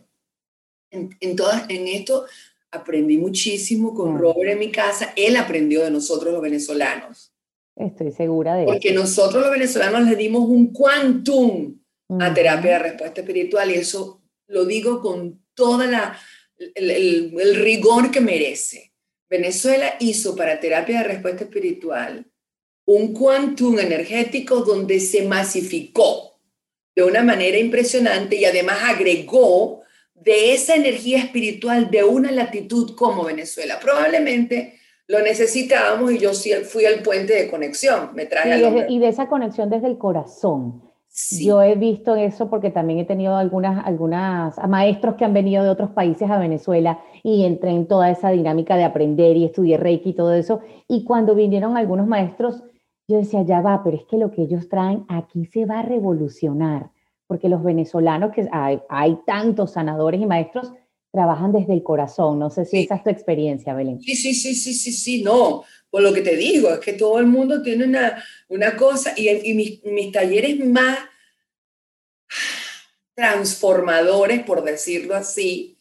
[0.90, 2.26] en, en, todas, en esto
[2.72, 7.32] aprendí muchísimo con Robert en mi casa, él aprendió de nosotros los venezolanos.
[7.76, 11.78] Estoy segura de Porque nosotros los venezolanos le dimos un quantum
[12.18, 16.18] a terapia de respuesta espiritual y eso lo digo con toda la
[16.74, 18.92] el, el, rigor que merece.
[19.28, 22.26] Venezuela hizo para terapia de respuesta espiritual
[22.84, 26.38] un quantum energético donde se masificó
[26.94, 29.81] de una manera impresionante y además agregó
[30.24, 33.78] de esa energía espiritual de una latitud como Venezuela.
[33.80, 34.74] Probablemente
[35.08, 39.28] lo necesitábamos y yo sí fui al puente de conexión, me traje y de esa
[39.28, 40.82] conexión desde el corazón.
[41.42, 45.68] Yo he visto eso porque también he tenido algunas, algunas maestros que han venido de
[45.68, 50.10] otros países a Venezuela y entré en toda esa dinámica de aprender y estudié Reiki
[50.10, 50.60] y todo eso.
[50.88, 52.62] Y cuando vinieron algunos maestros,
[53.08, 55.82] yo decía, ya va, pero es que lo que ellos traen aquí se va a
[55.82, 56.90] revolucionar,
[57.26, 60.72] porque los venezolanos, que hay, hay tantos sanadores y maestros,
[61.12, 62.38] trabajan desde el corazón.
[62.38, 64.00] No sé si esa es tu experiencia, Belén.
[64.00, 65.62] Sí, sí, sí, sí, sí, sí, no.
[65.90, 69.28] Por lo que te digo, es que todo el mundo tiene una, una cosa y,
[69.28, 70.98] y mis, mis, talleres más
[73.14, 75.76] transformadores, por decirlo así,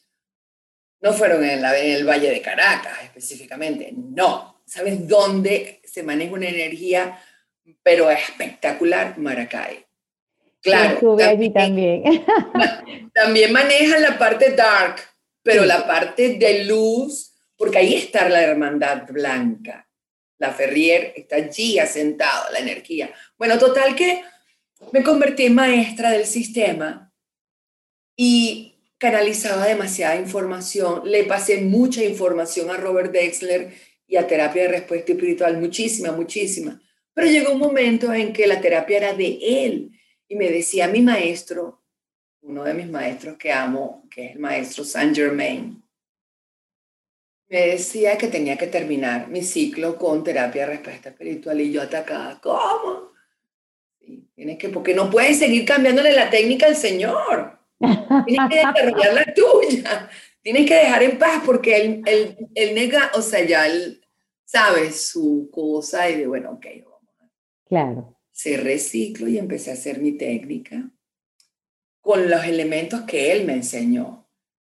[0.99, 4.61] no fueron en, la, en el Valle de Caracas específicamente, no.
[4.65, 7.19] ¿Sabes dónde se maneja una energía,
[7.83, 9.17] pero espectacular?
[9.17, 9.85] Maracay.
[10.61, 11.17] Claro.
[11.17, 12.03] También, también.
[13.13, 15.01] también manejan la parte dark,
[15.43, 19.87] pero la parte de luz, porque ahí está la hermandad blanca.
[20.37, 23.11] La Ferrier está allí asentado, la energía.
[23.37, 24.23] Bueno, total que
[24.91, 27.11] me convertí en maestra del sistema
[28.15, 31.01] y canalizaba demasiada información.
[31.05, 33.73] Le pasé mucha información a Robert Dexler
[34.07, 36.79] y a terapia de respuesta espiritual, muchísima, muchísima.
[37.13, 39.91] Pero llegó un momento en que la terapia era de él
[40.31, 41.81] y me decía mi maestro,
[42.43, 45.83] uno de mis maestros que amo, que es el maestro Saint Germain,
[47.49, 51.81] me decía que tenía que terminar mi ciclo con terapia de respuesta espiritual y yo
[51.81, 53.11] atacaba, ¿cómo?
[54.33, 57.59] tienes que, porque no puedes seguir cambiándole la técnica al Señor.
[58.25, 60.09] Tienes que desarrollar la tuya.
[60.41, 64.01] Tienes que dejar en paz porque él, él, él nega, o sea, ya él
[64.45, 67.01] sabe su cosa y de, bueno, ok, vamos
[67.65, 68.20] Claro.
[68.41, 70.89] Cerré ciclo y empecé a hacer mi técnica
[72.01, 74.27] con los elementos que él me enseñó.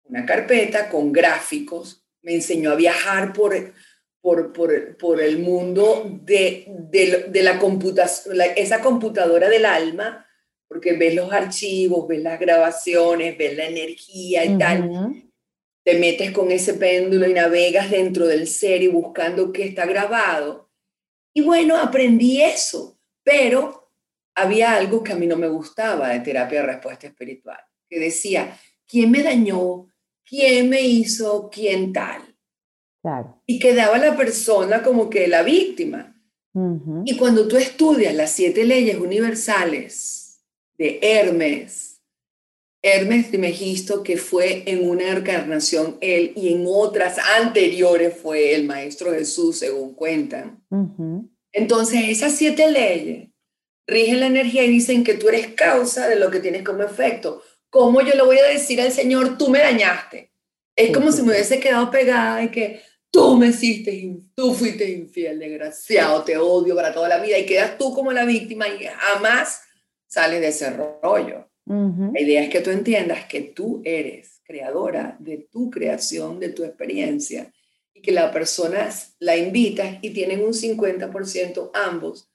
[0.05, 3.73] Una carpeta con gráficos, me enseñó a viajar por,
[4.21, 10.25] por, por, por el mundo de, de, la computación, esa computadora del alma,
[10.69, 15.29] porque ves los archivos, ves las grabaciones, ves la energía y tal.
[15.83, 20.69] Te metes con ese péndulo y navegas dentro del ser y buscando qué está grabado.
[21.33, 22.96] Y bueno, aprendí eso,
[23.27, 23.91] pero
[24.35, 27.59] había algo que a mí no me gustaba de terapia de respuesta espiritual,
[27.89, 29.89] que decía, ¿quién me dañó?
[30.23, 31.49] ¿Quién me hizo?
[31.51, 32.21] ¿Quién tal?
[33.01, 33.43] Claro.
[33.45, 36.13] Y quedaba la persona como que la víctima.
[37.03, 40.43] Y cuando tú estudias las siete leyes universales
[40.77, 42.01] de Hermes,
[42.81, 48.65] Hermes de Megisto, que fue en una encarnación él y en otras anteriores fue el
[48.65, 50.63] Maestro Jesús, según cuentan.
[51.51, 53.29] Entonces, esas siete leyes
[53.87, 57.41] rigen la energía y dicen que tú eres causa de lo que tienes como efecto.
[57.69, 60.31] ¿Cómo yo le voy a decir al Señor, tú me dañaste?
[60.75, 65.39] Es como si me hubiese quedado pegada y que tú me hiciste, tú fuiste infiel,
[65.39, 69.61] desgraciado, te odio para toda la vida y quedas tú como la víctima y jamás
[70.05, 71.49] sales de ese rollo.
[71.65, 76.63] La idea es que tú entiendas que tú eres creadora de tu creación, de tu
[76.63, 77.51] experiencia
[77.97, 82.29] y que la persona la invitas y tienen un 50% ambos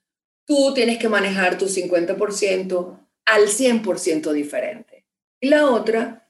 [0.44, 5.05] tú tienes que manejar tu 50% al 100% diferente.
[5.40, 6.29] Y la otra,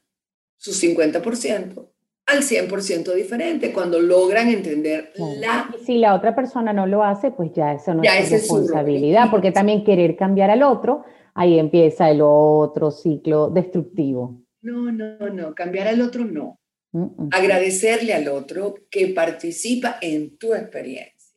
[0.56, 1.88] su 50%
[2.26, 5.68] al 100% diferente, cuando logran entender la...
[5.84, 9.84] si la otra persona no lo hace, pues ya eso no es responsabilidad, porque también
[9.84, 14.40] querer cambiar al otro, ahí empieza el otro ciclo destructivo.
[14.60, 16.60] No, no, no, cambiar al otro no.
[17.30, 21.36] Agradecerle al otro que participa en tu experiencia.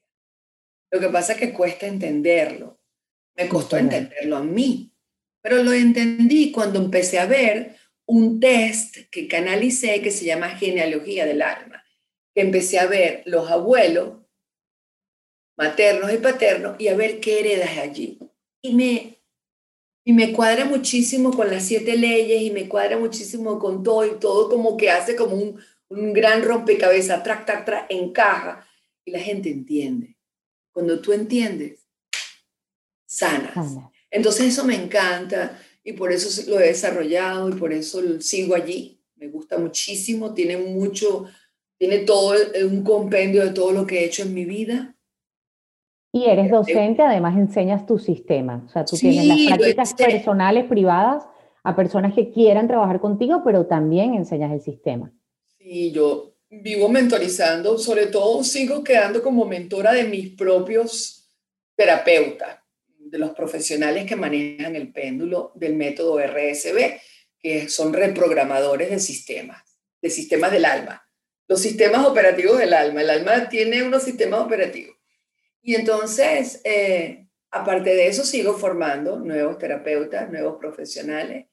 [0.91, 2.79] Lo que pasa es que cuesta entenderlo.
[3.37, 4.93] Me costó entenderlo a mí,
[5.41, 11.25] pero lo entendí cuando empecé a ver un test que canalicé que se llama genealogía
[11.25, 11.83] del alma,
[12.33, 14.25] que empecé a ver los abuelos
[15.57, 18.19] maternos y paternos y a ver qué heredas allí.
[18.61, 19.14] Y me,
[20.07, 24.19] y me cuadra muchísimo con las siete leyes y me cuadra muchísimo con todo y
[24.19, 28.65] todo como que hace como un, un gran rompecabezas, trac, trac, trac, encaja
[29.03, 30.15] y la gente entiende.
[30.71, 31.87] Cuando tú entiendes,
[33.07, 33.55] sanas.
[34.11, 39.01] Entonces eso me encanta y por eso lo he desarrollado y por eso sigo allí.
[39.15, 41.25] Me gusta muchísimo, tiene mucho,
[41.79, 44.94] tiene todo un compendio de todo lo que he hecho en mi vida.
[46.15, 48.63] Y eres docente, además enseñas tu sistema.
[48.65, 51.25] O sea, tú tienes las prácticas personales, privadas,
[51.61, 55.11] a personas que quieran trabajar contigo, pero también enseñas el sistema.
[55.57, 61.27] Sí, yo vivo mentorizando, sobre todo sigo quedando como mentora de mis propios
[61.75, 62.59] terapeutas,
[62.97, 66.97] de los profesionales que manejan el péndulo del método RSB,
[67.37, 69.61] que son reprogramadores de sistemas,
[70.01, 71.05] de sistemas del alma,
[71.49, 73.01] los sistemas operativos del alma.
[73.01, 74.94] El alma tiene unos sistemas operativos.
[75.67, 81.47] Y entonces, eh, aparte de eso, sigo formando nuevos terapeutas, nuevos profesionales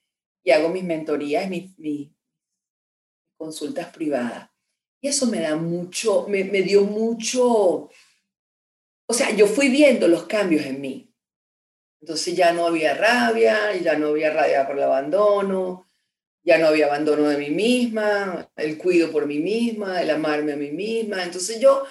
[0.45, 2.11] y hago mis mentorías, mis,
[3.39, 4.51] consultas privadas.
[5.01, 7.89] Y eso me da mucho, me, me dio mucho,
[9.07, 11.11] o sea, yo fui viendo los cambios en mí.
[12.03, 15.91] Entonces ya no había rabia, ya no había rabia por el abandono,
[16.45, 20.57] ya no había abandono de mí misma, el cuido por mí misma, el amarme a
[20.57, 21.25] mí misma.
[21.25, 21.85] Entonces yo,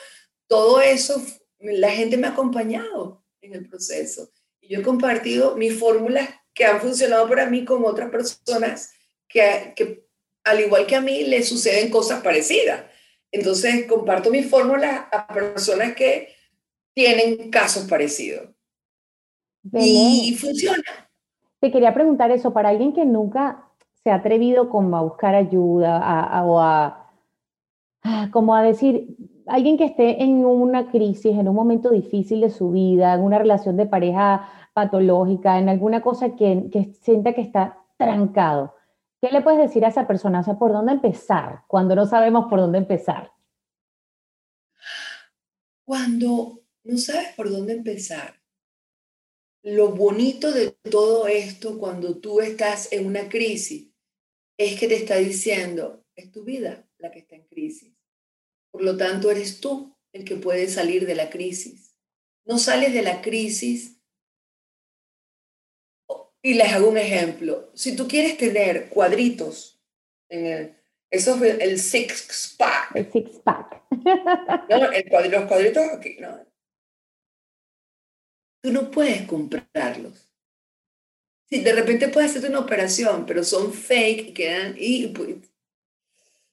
[0.48, 1.20] todo eso,
[1.62, 4.32] la gente me ha acompañado en el proceso.
[4.60, 8.94] Y yo he compartido mis fórmulas que han funcionado para mí con otras personas
[9.28, 10.06] que, que
[10.44, 12.86] al igual que a mí, le suceden cosas parecidas.
[13.32, 16.36] Entonces, comparto mi fórmula a personas que
[16.94, 18.50] tienen casos parecidos.
[19.74, 21.10] Y funciona.
[21.60, 23.70] Te quería preguntar eso, para alguien que nunca
[24.04, 27.12] se ha atrevido como a buscar ayuda a, o a,
[28.32, 29.16] como a decir,
[29.48, 33.40] alguien que esté en una crisis, en un momento difícil de su vida, en una
[33.40, 38.76] relación de pareja patológica, en alguna cosa que, sienta que está trancado.
[39.22, 40.40] ¿Qué le puedes decir a esa persona?
[40.40, 43.32] O sea, ¿por dónde empezar cuando no sabemos por dónde empezar?
[45.86, 48.42] Cuando no sabes por dónde empezar,
[49.64, 53.92] lo bonito de todo esto cuando tú estás en una crisis
[54.58, 57.94] es que te está diciendo, es tu vida la que está en crisis.
[58.72, 61.98] Por lo tanto, eres tú el que puede salir de la crisis.
[62.46, 64.02] No sales de la crisis
[66.44, 67.72] y les hago un ejemplo.
[67.76, 69.82] Si tú quieres tener cuadritos
[70.30, 70.76] en el,
[71.12, 72.96] eso es el six pack.
[72.96, 73.82] El six pack.
[74.70, 76.46] No, el los cuadritos aquí, no.
[78.64, 80.32] Tú no puedes comprarlos.
[81.50, 85.36] Si de repente puedes hacerte una operación, pero son fake y quedan y, pues,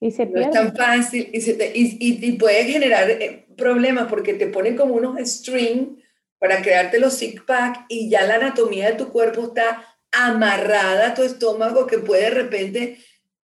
[0.00, 4.34] y se no es tan fácil y, se y, y, puede generar eh, problemas porque
[4.34, 6.02] te ponen como unos strings
[6.38, 11.14] para crearte los six pack y ya la anatomía de tu cuerpo está amarrada a
[11.14, 12.98] tu estómago que puede de repente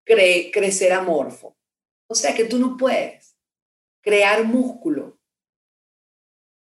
[0.04, 1.56] crecer amorfo.
[2.06, 3.36] O sea que tú no puedes
[4.00, 5.18] crear músculo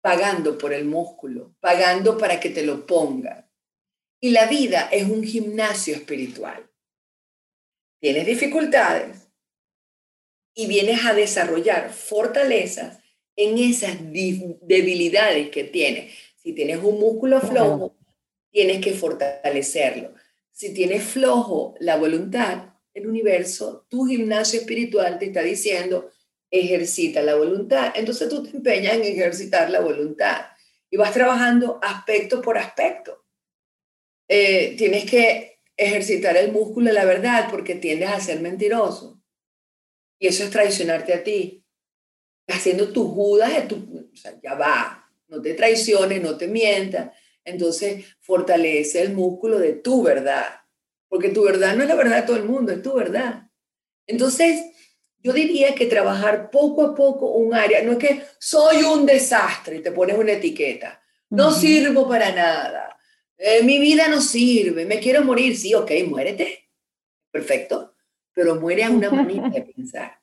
[0.02, 3.48] pagando por el músculo, pagando para que te lo pongan.
[4.20, 6.70] Y la vida es un gimnasio espiritual.
[8.00, 9.19] Tienes dificultades
[10.54, 12.98] y vienes a desarrollar fortalezas
[13.36, 16.12] en esas debilidades que tienes.
[16.36, 17.96] Si tienes un músculo flojo,
[18.50, 20.14] tienes que fortalecerlo.
[20.50, 26.10] Si tienes flojo la voluntad, el universo, tu gimnasio espiritual te está diciendo,
[26.50, 27.92] ejercita la voluntad.
[27.94, 30.46] Entonces tú te empeñas en ejercitar la voluntad
[30.90, 33.24] y vas trabajando aspecto por aspecto.
[34.28, 39.19] Eh, tienes que ejercitar el músculo de la verdad porque tiendes a ser mentiroso.
[40.20, 41.64] Y eso es traicionarte a ti.
[42.46, 47.11] Haciendo tu Judas, de tu, o sea, ya va, no te traiciones, no te mientas.
[47.42, 50.46] Entonces, fortalece el músculo de tu verdad,
[51.09, 53.48] porque tu verdad no es la verdad de todo el mundo, es tu verdad.
[54.06, 54.62] Entonces,
[55.22, 59.76] yo diría que trabajar poco a poco un área, no es que soy un desastre
[59.76, 62.98] y te pones una etiqueta, no sirvo para nada,
[63.37, 66.70] eh, mi vida no sirve, me quiero morir, sí, ok, muérete,
[67.30, 67.94] perfecto,
[68.34, 70.20] pero muere a una manera de pensar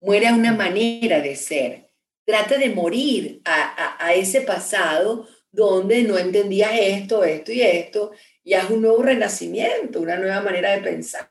[0.00, 1.90] muere a una manera de ser.
[2.24, 8.12] Trata de morir a, ese pasado donde no entendías esto, esto y esto,
[8.44, 11.30] y haz un nuevo renacimiento, una nueva manera de pensar,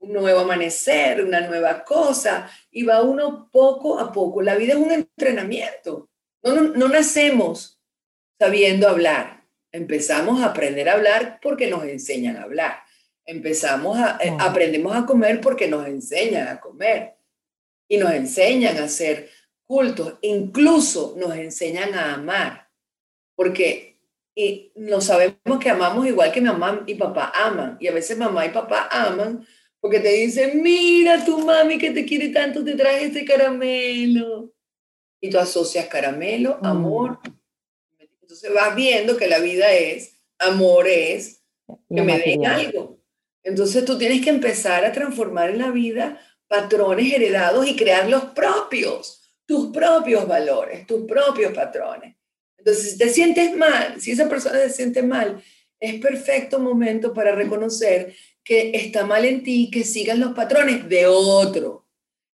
[0.00, 4.42] un nuevo amanecer, una nueva cosa, y va uno poco a poco.
[4.42, 6.10] La vida es un entrenamiento.
[6.42, 7.80] No, no, nacemos
[8.38, 9.44] sabiendo hablar.
[9.72, 12.78] Empezamos a aprender a hablar porque nos enseñan a hablar.
[13.26, 17.16] Empezamos a, eh, aprendemos a comer porque nos enseñan a comer
[17.88, 19.30] y nos enseñan a hacer
[19.64, 22.70] cultos, incluso nos enseñan a amar,
[23.34, 23.96] porque
[24.38, 28.44] y no sabemos que amamos igual que mamá y papá aman, y a veces mamá
[28.46, 29.46] y papá aman
[29.86, 34.52] porque te dicen, mira tu mami que te quiere tanto, te trae este caramelo.
[35.20, 36.66] Y tú asocias caramelo, mm.
[36.66, 37.20] amor.
[38.20, 41.44] Entonces vas viendo que la vida es, amor es,
[41.88, 42.95] que me den algo.
[43.46, 48.24] Entonces tú tienes que empezar a transformar en la vida patrones heredados y crear los
[48.24, 52.16] propios, tus propios valores, tus propios patrones.
[52.58, 55.40] Entonces, si te sientes mal, si esa persona se siente mal,
[55.78, 61.06] es perfecto momento para reconocer que está mal en ti, que sigas los patrones de
[61.06, 61.86] otro,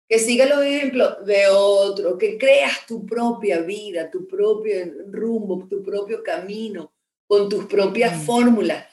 [0.07, 4.75] que sigas los ejemplos de otro, que creas tu propia vida, tu propio
[5.07, 6.93] rumbo, tu propio camino,
[7.27, 8.21] con tus propias mm.
[8.21, 8.85] fórmulas.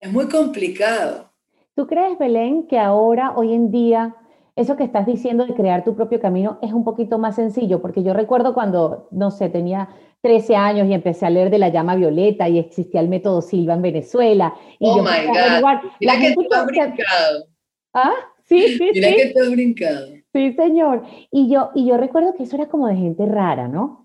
[0.00, 1.30] Es muy complicado.
[1.74, 4.16] ¿Tú crees, Belén, que ahora, hoy en día,
[4.56, 7.82] eso que estás diciendo de crear tu propio camino es un poquito más sencillo?
[7.82, 9.90] Porque yo recuerdo cuando, no sé, tenía
[10.22, 13.74] 13 años y empecé a leer de la llama violeta y existía el método Silva
[13.74, 14.54] en Venezuela.
[14.78, 15.90] Y oh my God.
[16.00, 17.46] Mira que tú has brincado.
[17.92, 18.90] Ah, sí, sí.
[18.94, 20.06] Mira que tú has brincado.
[20.32, 21.02] Sí, señor.
[21.30, 23.99] Y yo, y yo recuerdo que eso era como de gente rara, ¿no?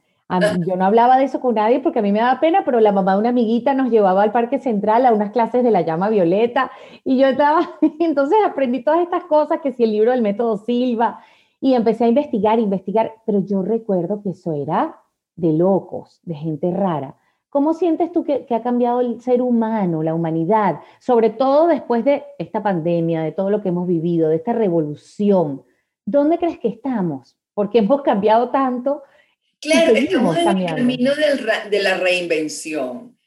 [0.66, 2.92] Yo no hablaba de eso con nadie porque a mí me daba pena, pero la
[2.92, 6.10] mamá de una amiguita nos llevaba al Parque Central a unas clases de la llama
[6.10, 6.72] violeta
[7.04, 11.20] y yo estaba, entonces aprendí todas estas cosas, que si el libro del método Silva,
[11.66, 15.02] y empecé a investigar, investigar, pero yo recuerdo que eso era
[15.36, 17.16] de locos, de gente rara.
[17.50, 22.24] ¿Cómo sientes tú que, ha cambiado el ser humano, la humanidad, sobre todo después de
[22.38, 25.64] esta pandemia, de todo lo que hemos vivido, de esta revolución?
[26.06, 27.38] ¿Dónde crees que estamos?
[27.54, 29.04] Porque hemos cambiado tanto.
[29.62, 31.12] Claro, estamos en el camino
[31.70, 33.18] de la reinvención.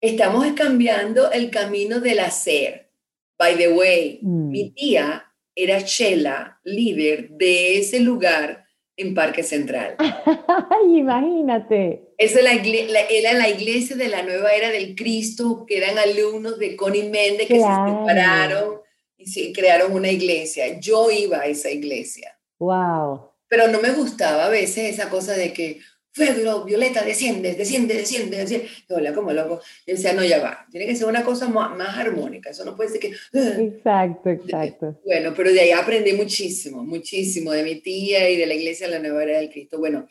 [0.00, 2.90] Estamos cambiando el camino del hacer.
[3.38, 4.50] By the way, mm.
[4.50, 5.24] mi tía
[5.54, 8.66] era Chela, líder de ese lugar
[8.96, 9.96] en Parque Central.
[9.98, 12.02] Ay, imagínate.
[12.18, 16.76] Esa la, era la iglesia de la nueva era del Cristo, que eran alumnos de
[16.76, 18.80] Connie Méndez que se separaron
[19.18, 20.78] y se crearon una iglesia.
[20.78, 22.38] Yo iba a esa iglesia.
[22.58, 23.30] Wow.
[23.48, 25.80] Pero no me gustaba a veces esa cosa de que,
[26.16, 28.68] Pedro, Violeta, desciende, desciende, desciende, desciende.
[28.88, 29.60] Hola, como loco.
[29.84, 30.66] Y decía, no, ya va.
[30.70, 32.50] Tiene que ser una cosa más, armónica.
[32.50, 33.14] Eso no puede ser que...
[33.32, 35.00] Exacto, exacto.
[35.04, 38.94] Bueno, pero de ahí aprendí muchísimo, muchísimo de mi tía y de la iglesia de
[38.94, 39.78] la Nueva Era del Cristo.
[39.78, 40.08] Bueno,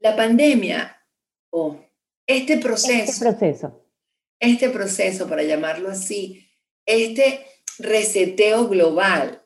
[0.00, 1.02] la pandemia,
[1.50, 1.82] o
[2.26, 3.10] este proceso...
[3.10, 3.84] Este proceso.
[4.38, 6.46] Este proceso, para llamarlo así,
[6.86, 7.44] este
[7.78, 9.42] reseteo global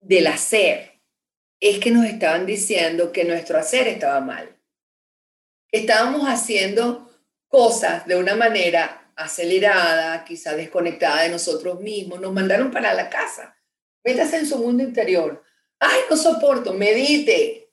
[0.00, 0.87] del hacer,
[1.60, 4.58] es que nos estaban diciendo que nuestro hacer estaba mal
[5.70, 7.10] estábamos haciendo
[7.48, 13.56] cosas de una manera acelerada, quizá desconectada de nosotros mismos, nos mandaron para la casa.
[14.04, 15.42] Métase en su mundo interior.
[15.78, 17.72] Ay, no soporto, medite,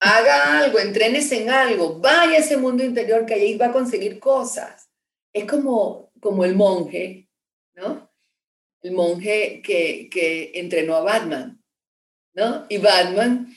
[0.00, 4.18] haga algo, entrénese en algo, vaya a ese mundo interior que ahí va a conseguir
[4.18, 4.88] cosas.
[5.32, 7.28] Es como, como el monje,
[7.74, 8.10] ¿no?
[8.80, 11.61] El monje que, que entrenó a Batman,
[12.34, 12.66] ¿no?
[12.68, 13.54] Y Batman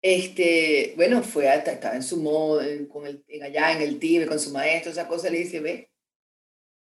[0.00, 4.52] este, bueno, fue estaba en su modo, con el, allá en el Tíbet, con su
[4.52, 5.90] maestro, esa cosa, le dice, ve,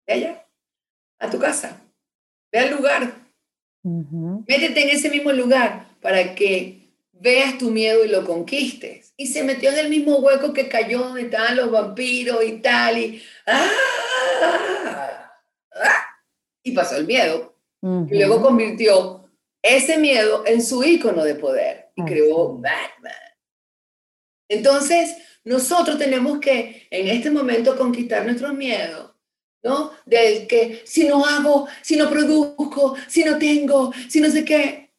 [0.08, 0.48] ve allá,
[1.20, 1.82] a tu casa,
[2.52, 3.14] ve al lugar,
[3.84, 9.14] métete en ese mismo lugar para que veas tu miedo y lo conquistes.
[9.18, 12.98] Y se metió en el mismo hueco que cayó donde estaban los vampiros y tal,
[12.98, 13.70] y, ¡ah!
[15.76, 16.06] ¡ah!
[16.64, 17.54] y pasó el miedo.
[17.82, 19.25] Y luego convirtió
[19.66, 23.14] ese miedo en su ícono de poder y creó Batman.
[24.48, 29.12] Entonces, nosotros tenemos que en este momento conquistar nuestros miedos,
[29.64, 29.92] ¿no?
[30.06, 34.92] Del que si no hago, si no produzco, si no tengo, si no sé qué.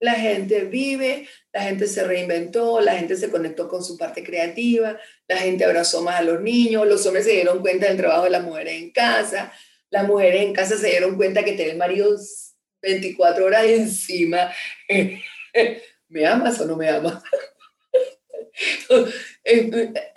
[0.00, 4.96] La gente vive, la gente se reinventó, la gente se conectó con su parte creativa,
[5.26, 8.30] la gente abrazó más a los niños, los hombres se dieron cuenta del trabajo de
[8.30, 9.52] las mujeres en casa,
[9.90, 12.16] las mujeres en casa se dieron cuenta que tener marido
[12.82, 14.52] 24 horas encima
[16.08, 17.22] ¿me amas o no me amas?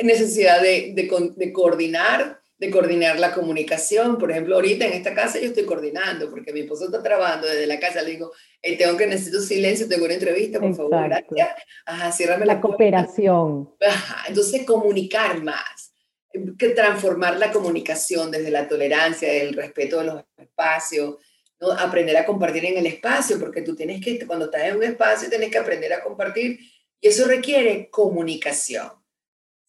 [0.02, 4.18] necesidad de, de, coordinar, de coordinar la comunicación.
[4.18, 7.68] Por ejemplo, ahorita en esta casa yo estoy coordinando porque mi esposo está trabajando desde
[7.68, 8.02] la casa.
[8.02, 8.32] Le digo,
[8.62, 11.50] tengo que necesito silencio, tengo una entrevista, por favor, gracias.
[11.86, 13.76] Ajá, ciérrame la, cooperación.
[13.80, 15.94] Ajá, entonces comunicar más,
[16.58, 21.18] que transformar la comunicación desde la tolerancia, el respeto de los espacios,
[21.78, 25.30] aprender a compartir en el espacio, porque tú tienes que, cuando estás en un espacio,
[25.30, 26.60] tienes que aprender a compartir
[27.00, 28.90] y eso requiere comunicación.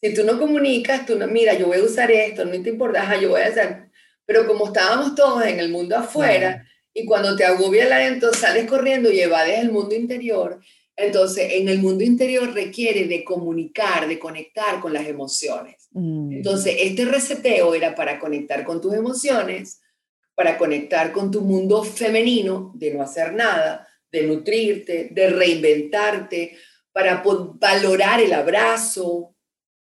[0.00, 3.18] Si tú no comunicas, tú no, mira, yo voy a usar esto, no te importa,
[3.20, 3.90] yo voy a hacer,
[4.24, 8.66] pero como estábamos todos en el mundo afuera y cuando te agobia el adentro, sales
[8.66, 10.60] corriendo y evades el mundo interior,
[10.96, 15.88] entonces en el mundo interior requiere de comunicar, de conectar con las emociones.
[15.90, 16.32] Mm.
[16.32, 19.81] Entonces este reseteo era para conectar con tus emociones
[20.34, 26.56] para conectar con tu mundo femenino, de no hacer nada, de nutrirte, de reinventarte,
[26.92, 29.34] para valorar el abrazo.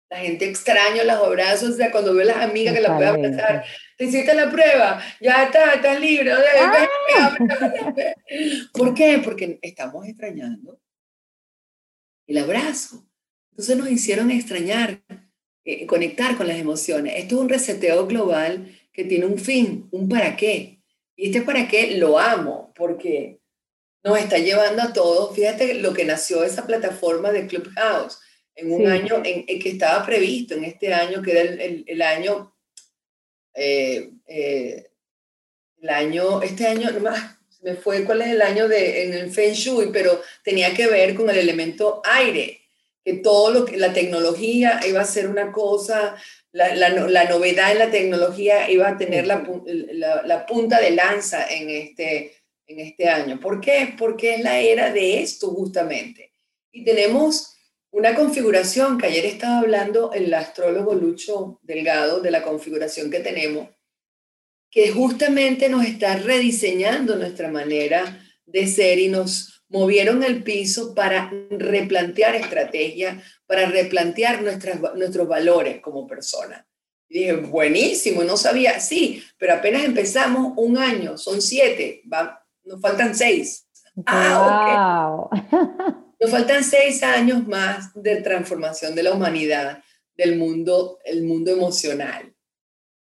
[0.09, 3.25] La gente extraña los abrazos, o sea, cuando ve a las amigas que la pueden
[3.25, 3.65] abrazar,
[3.97, 6.31] te hiciste la prueba, ya está, estás libre.
[6.31, 7.35] Ah.
[8.73, 9.19] ¿Por qué?
[9.23, 10.79] Porque estamos extrañando
[12.27, 13.05] el abrazo.
[13.51, 15.01] Entonces nos hicieron extrañar
[15.65, 17.15] eh, conectar con las emociones.
[17.17, 20.79] Esto es un reseteo global que tiene un fin, un para qué.
[21.15, 23.39] Y este para qué lo amo, porque
[24.03, 25.35] nos está llevando a todos.
[25.35, 28.19] Fíjate lo que nació esa plataforma de Clubhouse
[28.55, 32.55] en un año en, que estaba previsto, en este año, que era el, el, año,
[33.53, 34.89] eh, eh,
[35.79, 39.29] el año, este año, no más, me fue cuál es el año de, en el
[39.29, 42.66] Feng Shui, pero tenía que ver con el elemento aire
[43.08, 46.18] que todo lo que la tecnología iba a ser una cosa,
[46.51, 49.47] la, la, novedad en la tecnología iba a tener la,
[50.26, 52.34] la, punta de lanza en este,
[52.68, 53.39] en este año.
[53.39, 53.95] ¿Por qué?
[53.97, 56.34] Porque es la era de esto justamente.
[56.74, 57.55] Y tenemos
[57.91, 63.70] una configuración que ayer estaba hablando el astrólogo Lucho Delgado de la configuración que tenemos,
[64.70, 71.32] que justamente nos está rediseñando nuestra manera de ser y nos movieron el piso para
[71.49, 76.65] replantear estrategias, para replantear nuestras, nuestros valores como personas.
[77.09, 82.82] Y dije, buenísimo, no sabía, sí, pero apenas empezamos un año, son siete, va, nos
[82.82, 83.68] faltan seis.
[84.05, 85.30] Ah,
[86.20, 89.84] Nos faltan seis años más de transformación de la humanidad,
[90.15, 92.34] del mundo, el mundo emocional.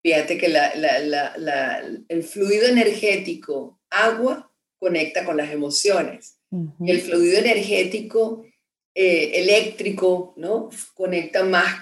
[0.04, 6.39] Fíjate que la, la, el fluido energético, agua, conecta con las emociones.
[6.52, 8.46] El fluido energético
[8.94, 10.70] eh, eléctrico, ¿no?
[10.94, 11.76] Conecta más,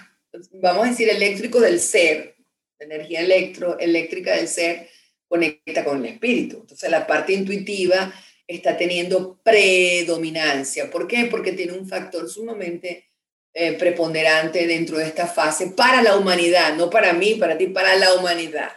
[0.61, 2.35] vamos a decir, eléctrico del ser,
[2.79, 4.87] la energía electro, eléctrica del ser,
[5.27, 6.57] conecta con el espíritu.
[6.61, 8.13] Entonces la parte intuitiva
[8.45, 10.89] está teniendo predominancia.
[10.89, 11.27] ¿Por qué?
[11.29, 13.05] Porque tiene un factor sumamente
[13.53, 17.95] eh, preponderante dentro de esta fase para la humanidad, no para mí, para ti, para
[17.95, 18.69] la humanidad.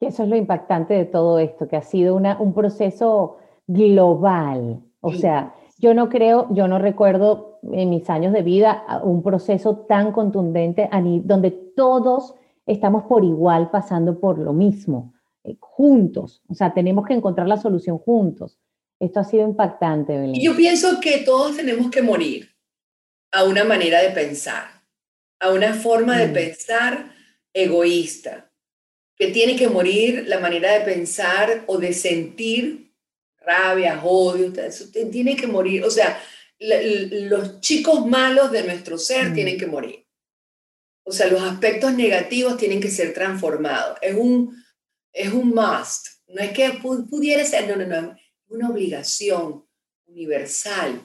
[0.00, 3.38] Eso es lo impactante de todo esto, que ha sido una, un proceso
[3.68, 9.22] global, o sea, yo no creo, yo no recuerdo en mis años de vida un
[9.22, 10.88] proceso tan contundente
[11.24, 12.34] donde todos
[12.66, 16.40] estamos por igual pasando por lo mismo, eh, juntos.
[16.48, 18.58] O sea, tenemos que encontrar la solución juntos.
[19.00, 20.40] Esto ha sido impactante, Belén.
[20.40, 22.48] Yo pienso que todos tenemos que morir
[23.32, 24.84] a una manera de pensar,
[25.40, 26.32] a una forma de mm.
[26.32, 27.12] pensar
[27.52, 28.52] egoísta,
[29.16, 32.81] que tiene que morir la manera de pensar o de sentir
[33.44, 35.84] rabia, odio, eso tiene que morir.
[35.84, 36.20] O sea,
[36.58, 39.34] los chicos malos de nuestro ser mm.
[39.34, 40.06] tienen que morir.
[41.04, 43.98] O sea, los aspectos negativos tienen que ser transformados.
[44.00, 44.56] Es un,
[45.12, 46.06] es un must.
[46.28, 48.12] No es que pudiera ser, no, no, no.
[48.12, 49.66] Es una obligación
[50.06, 51.00] universal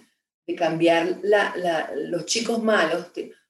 [0.46, 3.08] de cambiar la, los chicos malos.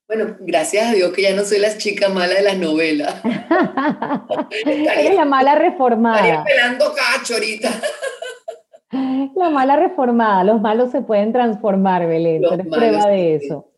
[0.07, 3.21] Bueno, gracias a Dios que ya no soy la chica mala de las novelas.
[4.65, 6.17] Eres la mala reformada.
[6.17, 7.81] Estaría pelando cacho ahorita.
[8.91, 13.71] La mala reformada, los malos se pueden transformar, Belén, eres prueba de eso.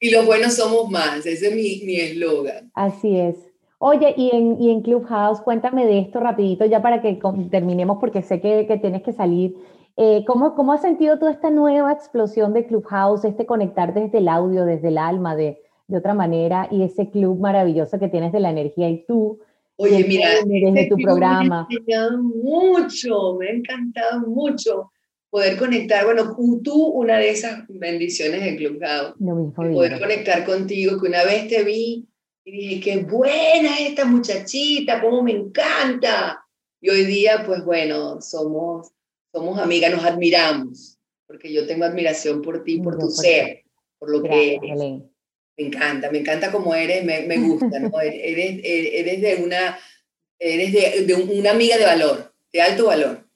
[0.00, 2.70] Y los buenos somos más, ese es mi eslogan.
[2.74, 3.36] Así es.
[3.78, 7.20] Oye, y en, y en, Clubhouse, cuéntame de esto rapidito ya para que
[7.50, 9.54] terminemos porque sé que, que tienes que salir.
[9.98, 14.28] Eh, ¿cómo, ¿Cómo has sentido toda esta nueva explosión de Clubhouse, este conectar desde el
[14.28, 18.40] audio, desde el alma, de, de otra manera, y ese club maravilloso que tienes de
[18.40, 19.40] la energía y tú
[19.78, 21.66] Oye, mira, desde este tu programa.
[21.68, 24.90] Me ha encantado mucho, me ha encantado mucho
[25.30, 31.24] poder conectar, bueno, tú una de esas bendiciones de Clubhouse, poder conectar contigo, que una
[31.24, 32.08] vez te vi
[32.44, 36.42] y dije, qué buena esta muchachita, cómo me encanta.
[36.80, 38.92] Y hoy día, pues bueno, somos,
[39.32, 43.64] somos amigas, nos admiramos, porque yo tengo admiración por ti, por tu ser,
[43.98, 45.02] por lo que eres.
[45.56, 48.00] Me encanta, me encanta como eres, me, me gusta, ¿no?
[48.00, 49.78] eres, eres de una,
[50.38, 53.26] eres de, de, una amiga de valor, de alto valor.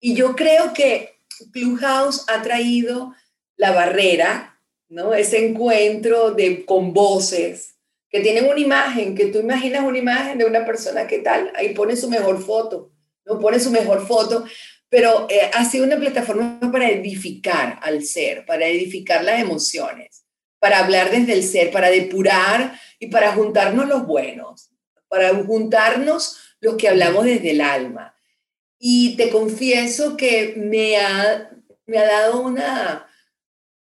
[0.00, 1.20] Y yo creo que
[1.52, 3.14] Clubhouse ha traído
[3.56, 4.58] la barrera,
[4.88, 5.14] ¿no?
[5.14, 7.76] Ese encuentro de, con voces,
[8.08, 11.72] que tienen una imagen, que tú imaginas una imagen de una persona que tal, ahí
[11.74, 12.90] pone su mejor foto,
[13.24, 13.38] ¿no?
[13.38, 14.44] Pone su mejor foto,
[14.88, 20.24] pero eh, ha sido una plataforma para edificar al ser, para edificar las emociones
[20.60, 24.70] para hablar desde el ser, para depurar y para juntarnos los buenos,
[25.08, 28.14] para juntarnos los que hablamos desde el alma.
[28.78, 31.50] Y te confieso que me ha,
[31.86, 33.08] me ha dado una,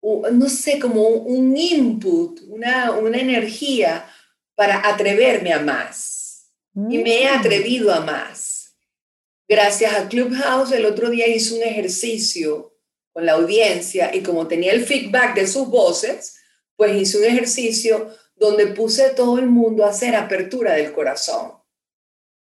[0.00, 4.06] no sé, como un input, una, una energía
[4.54, 6.50] para atreverme a más.
[6.74, 7.38] Y me he mm.
[7.40, 8.76] atrevido a más.
[9.48, 12.76] Gracias a Clubhouse, el otro día hice un ejercicio
[13.12, 16.37] con la audiencia y como tenía el feedback de sus voces,
[16.78, 21.54] pues hice un ejercicio donde puse a todo el mundo a hacer apertura del corazón,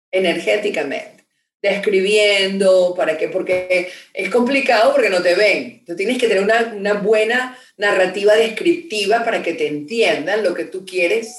[0.09, 1.25] energéticamente,
[1.61, 3.27] describiendo, ¿para qué?
[3.27, 5.83] Porque es complicado porque no te ven.
[5.85, 10.63] Tú tienes que tener una, una buena narrativa descriptiva para que te entiendan lo que
[10.63, 11.35] tú quieres.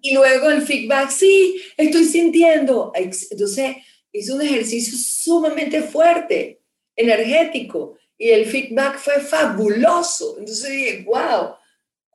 [0.00, 2.92] Y luego el feedback, sí, estoy sintiendo.
[2.94, 3.78] Entonces,
[4.12, 6.60] hice un ejercicio sumamente fuerte,
[6.94, 10.36] energético, y el feedback fue fabuloso.
[10.38, 11.56] Entonces dije, wow,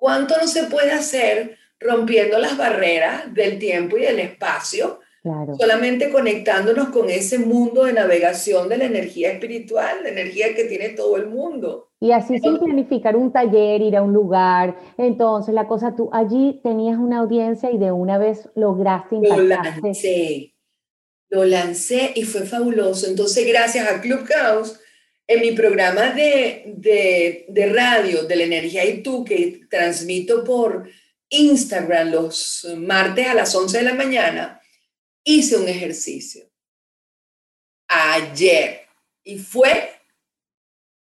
[0.02, 5.00] ¿cuánto no se puede hacer rompiendo las barreras del tiempo y del espacio?
[5.60, 10.90] Solamente conectándonos con ese mundo de navegación de la energía espiritual, la energía que tiene
[10.90, 11.92] todo el mundo.
[12.00, 14.76] Y así sin planificar un taller, ir a un lugar.
[14.98, 19.82] Entonces, la cosa, tú allí tenías una audiencia y de una vez lograste impactarte.
[19.82, 20.56] Lo lancé,
[21.30, 23.08] lo lancé y fue fabuloso.
[23.08, 24.81] Entonces, gracias a Clubhouse,
[25.32, 30.90] en mi programa de, de, de radio de la energía y tú, que transmito por
[31.30, 34.62] Instagram los martes a las 11 de la mañana,
[35.24, 36.44] hice un ejercicio.
[37.88, 38.82] Ayer.
[39.24, 39.92] Y fue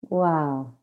[0.03, 0.77] wow.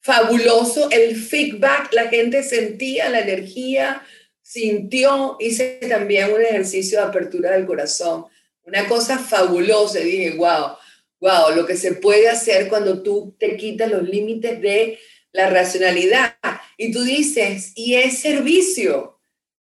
[0.00, 4.02] Fabuloso el feedback, la gente sentía la energía,
[4.42, 8.26] sintió, hice también un ejercicio de apertura del corazón,
[8.64, 10.76] una cosa fabulosa, dije, wow,
[11.22, 14.98] wow, lo que se puede hacer cuando tú te quitas los límites de
[15.30, 16.36] la racionalidad
[16.76, 19.20] y tú dices, y es servicio,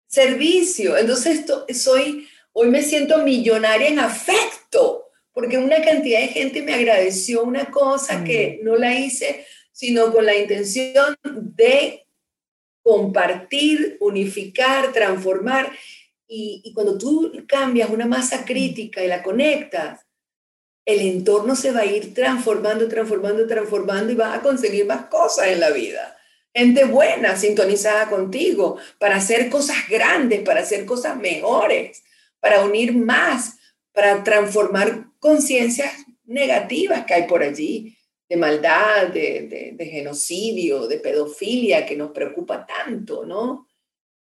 [0.07, 0.99] servicio.
[0.99, 6.75] Entonces, esto, soy, hoy me siento millonaria en afecto, porque una cantidad de gente me
[6.75, 12.07] agradeció una cosa que no la hice, sino con la intención de
[12.83, 15.73] compartir, unificar, transformar.
[16.29, 20.06] Y, y cuando tú cambias una masa crítica y la conectas,
[20.87, 25.49] el entorno se va a ir transformando, transformando, transformando y vas a conseguir más cosas
[25.49, 26.16] en la vida
[26.57, 32.03] gente buena sintonizada contigo para hacer cosas grandes, para hacer cosas mejores,
[32.41, 33.59] para unir más,
[33.93, 35.93] para transformar conciencias
[36.24, 37.95] negativas que hay por allí,
[38.28, 43.68] de maldad, de, genocidio, de pedofilia que nos preocupa tanto, ¿no?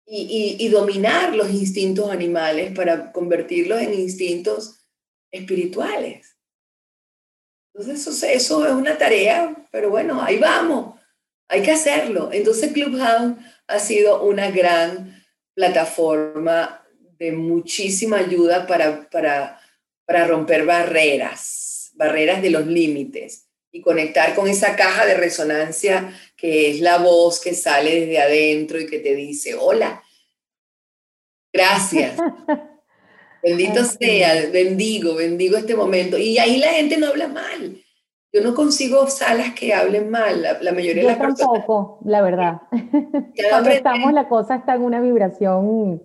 [0.08, 4.80] Y, y, dominar los instintos animales para convertirlos en instintos
[5.32, 6.35] espirituales.
[7.78, 10.96] Entonces eso, es una tarea, pero bueno, ahí vamos
[11.48, 12.30] hay que hacerlo.
[12.32, 13.36] Entonces Clubhouse
[13.68, 15.24] ha sido una gran
[15.54, 16.86] plataforma
[17.18, 19.60] de muchísima ayuda para, para,
[20.06, 26.72] para romper barreras, barreras de los límites y conectar con esa caja de resonancia que
[26.72, 30.04] es la voz que sale desde adentro y que te dice, hola,
[31.54, 32.18] gracias.
[33.46, 36.18] Bendito sea, bendigo, bendigo este momento.
[36.18, 37.78] Y ahí la gente no habla mal.
[38.34, 42.62] Yo no consigo salas que hablen mal, la, mayoría de las tampoco, la verdad.
[43.50, 46.02] Cuando estamos, la cosa está en una vibración.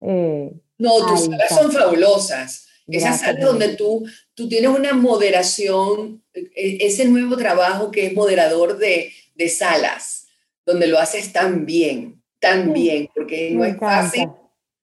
[0.00, 2.68] Eh, no, tus salas son fabulosas.
[2.86, 8.78] Esas salas donde tú, tú tienes una moderación, e, ese nuevo trabajo que es moderador
[8.78, 10.28] de, de salas,
[10.64, 14.28] donde lo haces tan bien, tan bien, porque no es fácil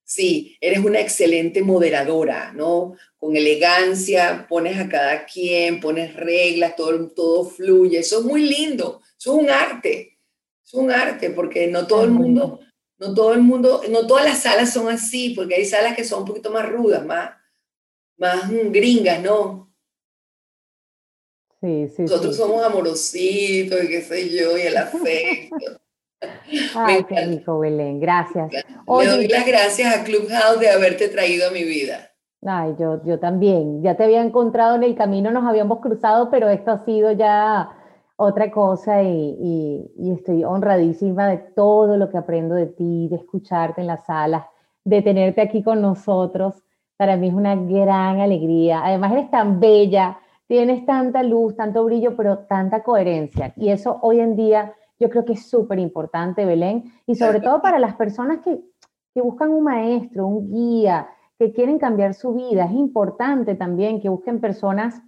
[0.08, 2.96] Sí, eres una excelente moderadora, ¿no?
[3.18, 7.98] Con elegancia, pones a cada quien, pones reglas, todo, todo fluye.
[7.98, 10.20] Eso es muy lindo, eso es un arte,
[10.64, 12.60] es un arte, porque no todo el mundo,
[13.00, 16.20] no todo el mundo, no todas las salas son así, porque hay salas que son
[16.20, 17.32] un poquito más rudas, más,
[18.18, 19.74] más gringas, ¿no?
[21.62, 22.04] Sí, sí.
[22.04, 25.82] Nosotros somos amorositos y qué sé yo, y el afecto.
[26.76, 28.00] Ay, qué rico, Belén.
[28.00, 28.52] Gracias.
[28.52, 32.12] Le doy las gracias a Clubhouse de haberte traído a mi vida.
[32.46, 33.82] Ay, yo, yo también.
[33.82, 37.72] Ya te había encontrado en el camino, nos habíamos cruzado, pero esto ha sido ya
[38.18, 43.82] otra cosa y, y, estoy honradísima de todo lo que aprendo de ti, de escucharte
[43.82, 44.46] en las salas,
[44.84, 46.56] de tenerte aquí con nosotros.
[46.98, 48.86] Para mí es una gran alegría.
[48.86, 53.54] Además, eres tan bella, tienes tanta luz, tanto brillo, pero tanta coherencia.
[53.58, 57.62] Y eso hoy en día yo creo que es súper importante, Belén, y sobre todo
[57.62, 58.62] para las personas que,
[59.14, 62.66] que buscan un maestro, un guía, que quieren cambiar su vida.
[62.66, 65.02] Es importante también que busquen personas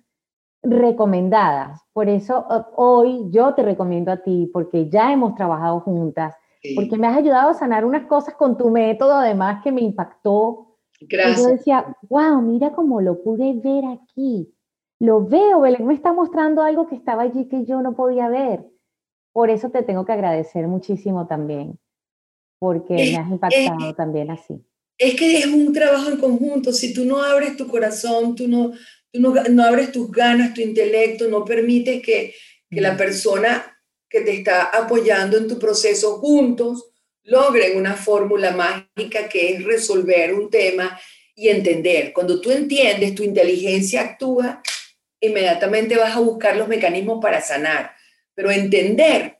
[0.61, 1.81] recomendadas.
[1.93, 6.35] Por eso hoy yo te recomiendo a ti, porque ya hemos trabajado juntas,
[6.75, 10.75] porque me has ayudado a sanar unas cosas con tu método, además que me impactó.
[10.99, 11.39] Gracias.
[11.39, 14.53] Y yo decía, wow, mira cómo lo pude ver aquí.
[14.99, 18.65] Lo veo, Belén me está mostrando algo que estaba allí que yo no podía ver.
[19.38, 21.77] Por eso te tengo que agradecer muchísimo también,
[22.57, 24.55] porque me has impactado también así.
[24.97, 26.73] Es que es un trabajo en conjunto.
[26.73, 28.71] Si tú no abres tu corazón, tú no,
[29.11, 32.33] tú no, no abres tus ganas, tu intelecto, no permites que,
[32.67, 33.79] que la persona
[34.09, 36.89] que te está apoyando en tu proceso juntos
[37.21, 40.99] logren una fórmula mágica que es resolver un tema
[41.35, 42.11] y entender.
[42.11, 44.63] Cuando tú entiendes, tu inteligencia actúa,
[45.21, 47.96] inmediatamente vas a buscar los mecanismos para sanar.
[48.38, 49.39] Pero entender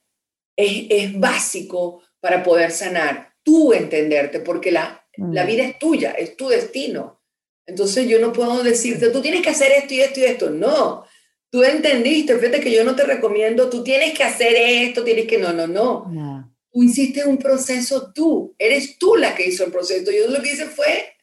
[0.56, 3.36] es, es básico para poder sanar.
[3.44, 5.48] Tú entenderte, porque la, la mm.
[5.48, 7.22] vida es tuya, es tu destino.
[7.68, 10.50] Entonces yo no puedo decirte, tú tienes que hacer esto y esto y esto.
[10.50, 11.06] No,
[11.52, 15.38] tú entendiste, fíjate que yo no te recomiendo, tú tienes que hacer esto, tienes que,
[15.38, 16.52] no, no, no.
[16.72, 20.12] Tú hiciste un proceso tú, eres tú la que hizo el proceso.
[20.12, 21.14] Yo lo que hice fue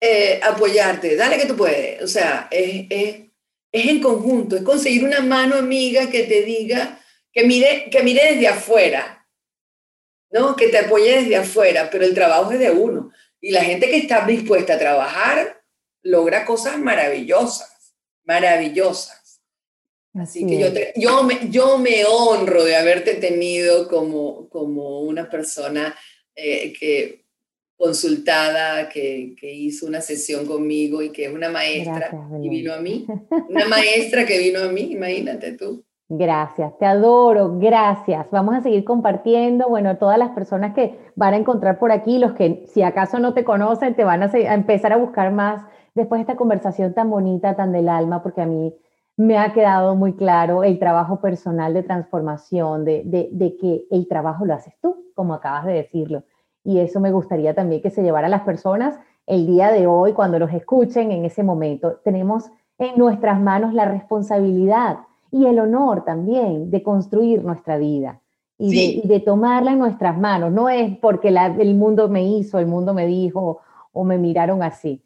[0.00, 2.02] eh, apoyarte, dale que tú puedes.
[2.02, 3.16] O sea, es, es,
[3.72, 7.00] es, en conjunto, es conseguir una mano amiga que te diga,
[7.32, 9.28] que mire, que mire desde afuera,
[10.30, 10.56] ¿no?
[10.56, 13.12] Que te apoye desde afuera, pero el trabajo es de uno.
[13.40, 15.62] Y la gente que está dispuesta a trabajar
[16.02, 17.94] logra cosas maravillosas,
[18.24, 19.42] maravillosas.
[20.14, 25.96] Así, que yo, yo, me, yo me honro de haberte tenido como, como una persona
[26.34, 27.19] eh, que
[27.80, 32.10] consultada, que, que, hizo una sesión conmigo y que es una maestra
[32.40, 33.06] y vino a mí.
[33.48, 35.82] Una maestra que vino a mí, imagínate tú.
[36.10, 38.26] Gracias, te adoro, gracias.
[38.30, 39.68] Vamos a seguir compartiendo.
[39.68, 43.32] Bueno, todas las personas que van a encontrar por aquí, los que si acaso no
[43.32, 45.62] te conocen, te van a, empezar a buscar más
[45.94, 48.74] después de esta conversación tan bonita, tan del alma, porque a mí
[49.16, 54.44] me ha quedado muy claro el trabajo personal de transformación, de, de que el trabajo
[54.44, 56.24] lo haces tú, como acabas de decirlo
[56.64, 60.12] y eso me gustaría también que se llevara a las personas el día de hoy,
[60.12, 62.00] cuando los escuchen en ese momento.
[62.04, 64.98] Tenemos en nuestras manos la responsabilidad
[65.30, 68.20] y el honor también de construir nuestra vida
[68.58, 70.52] y, de, tomarla en nuestras manos.
[70.52, 73.60] No es porque el mundo me hizo, el mundo me dijo
[73.92, 75.02] o me miraron así.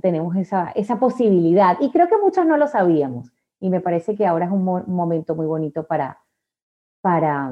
[0.00, 4.26] Tenemos esa, esa posibilidad y creo que muchos no lo sabíamos y me parece que
[4.26, 6.18] ahora es un, momento muy bonito para,
[7.00, 7.50] para,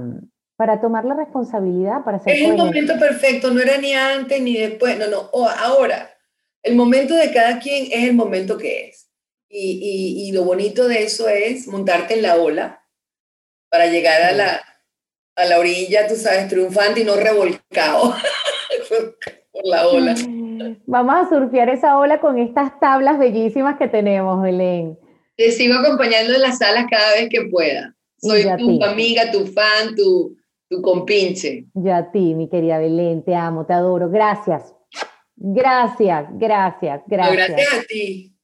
[0.63, 2.35] para tomar la responsabilidad, para ser...
[2.37, 6.17] Es el momento perfecto, no era ni antes ni después, no, no, ahora.
[6.63, 9.11] El momento de cada quien es el momento que es.
[9.49, 12.81] Y, y, lo bonito de eso es montarte en la ola
[13.71, 14.63] para llegar a la,
[15.35, 18.15] a la orilla, tú sabes, triunfante y no revolcado
[19.51, 20.15] por la ola.
[20.87, 24.97] Vamos a surfear esa ola con estas tablas bellísimas que tenemos, Belén.
[25.37, 27.97] Te sigo acompañando en las salas cada vez que pueda.
[28.23, 30.37] Soy tu amiga, tu fan, tu,
[30.73, 31.67] tu compinche.
[31.75, 34.09] Yo a ti, mi querida Belén, te amo, te adoro.
[34.09, 34.75] Gracias.
[35.37, 37.49] Gracias, gracias, gracias.
[37.49, 38.35] gracias a ti.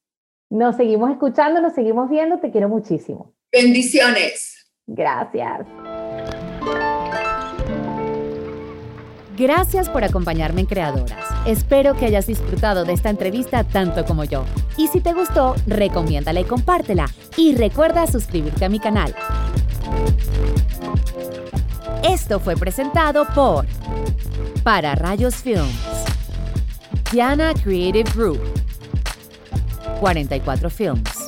[0.51, 3.35] Nos seguimos escuchando, nos seguimos viendo, te quiero muchísimo.
[3.51, 4.71] Bendiciones.
[4.87, 5.67] Gracias.
[9.37, 11.47] Gracias por acompañarme en Creadoras.
[11.47, 14.45] Espero que hayas disfrutado de esta entrevista tanto como yo.
[14.77, 17.07] Y si te gustó, recomiéndala y compártela.
[17.37, 19.15] Y recuerda suscribirte a mi canal.
[22.03, 23.67] Esto fue presentado por
[24.63, 25.75] Para Rayos Films,
[27.11, 28.41] Diana Creative Group,
[30.01, 31.28] 44 Films.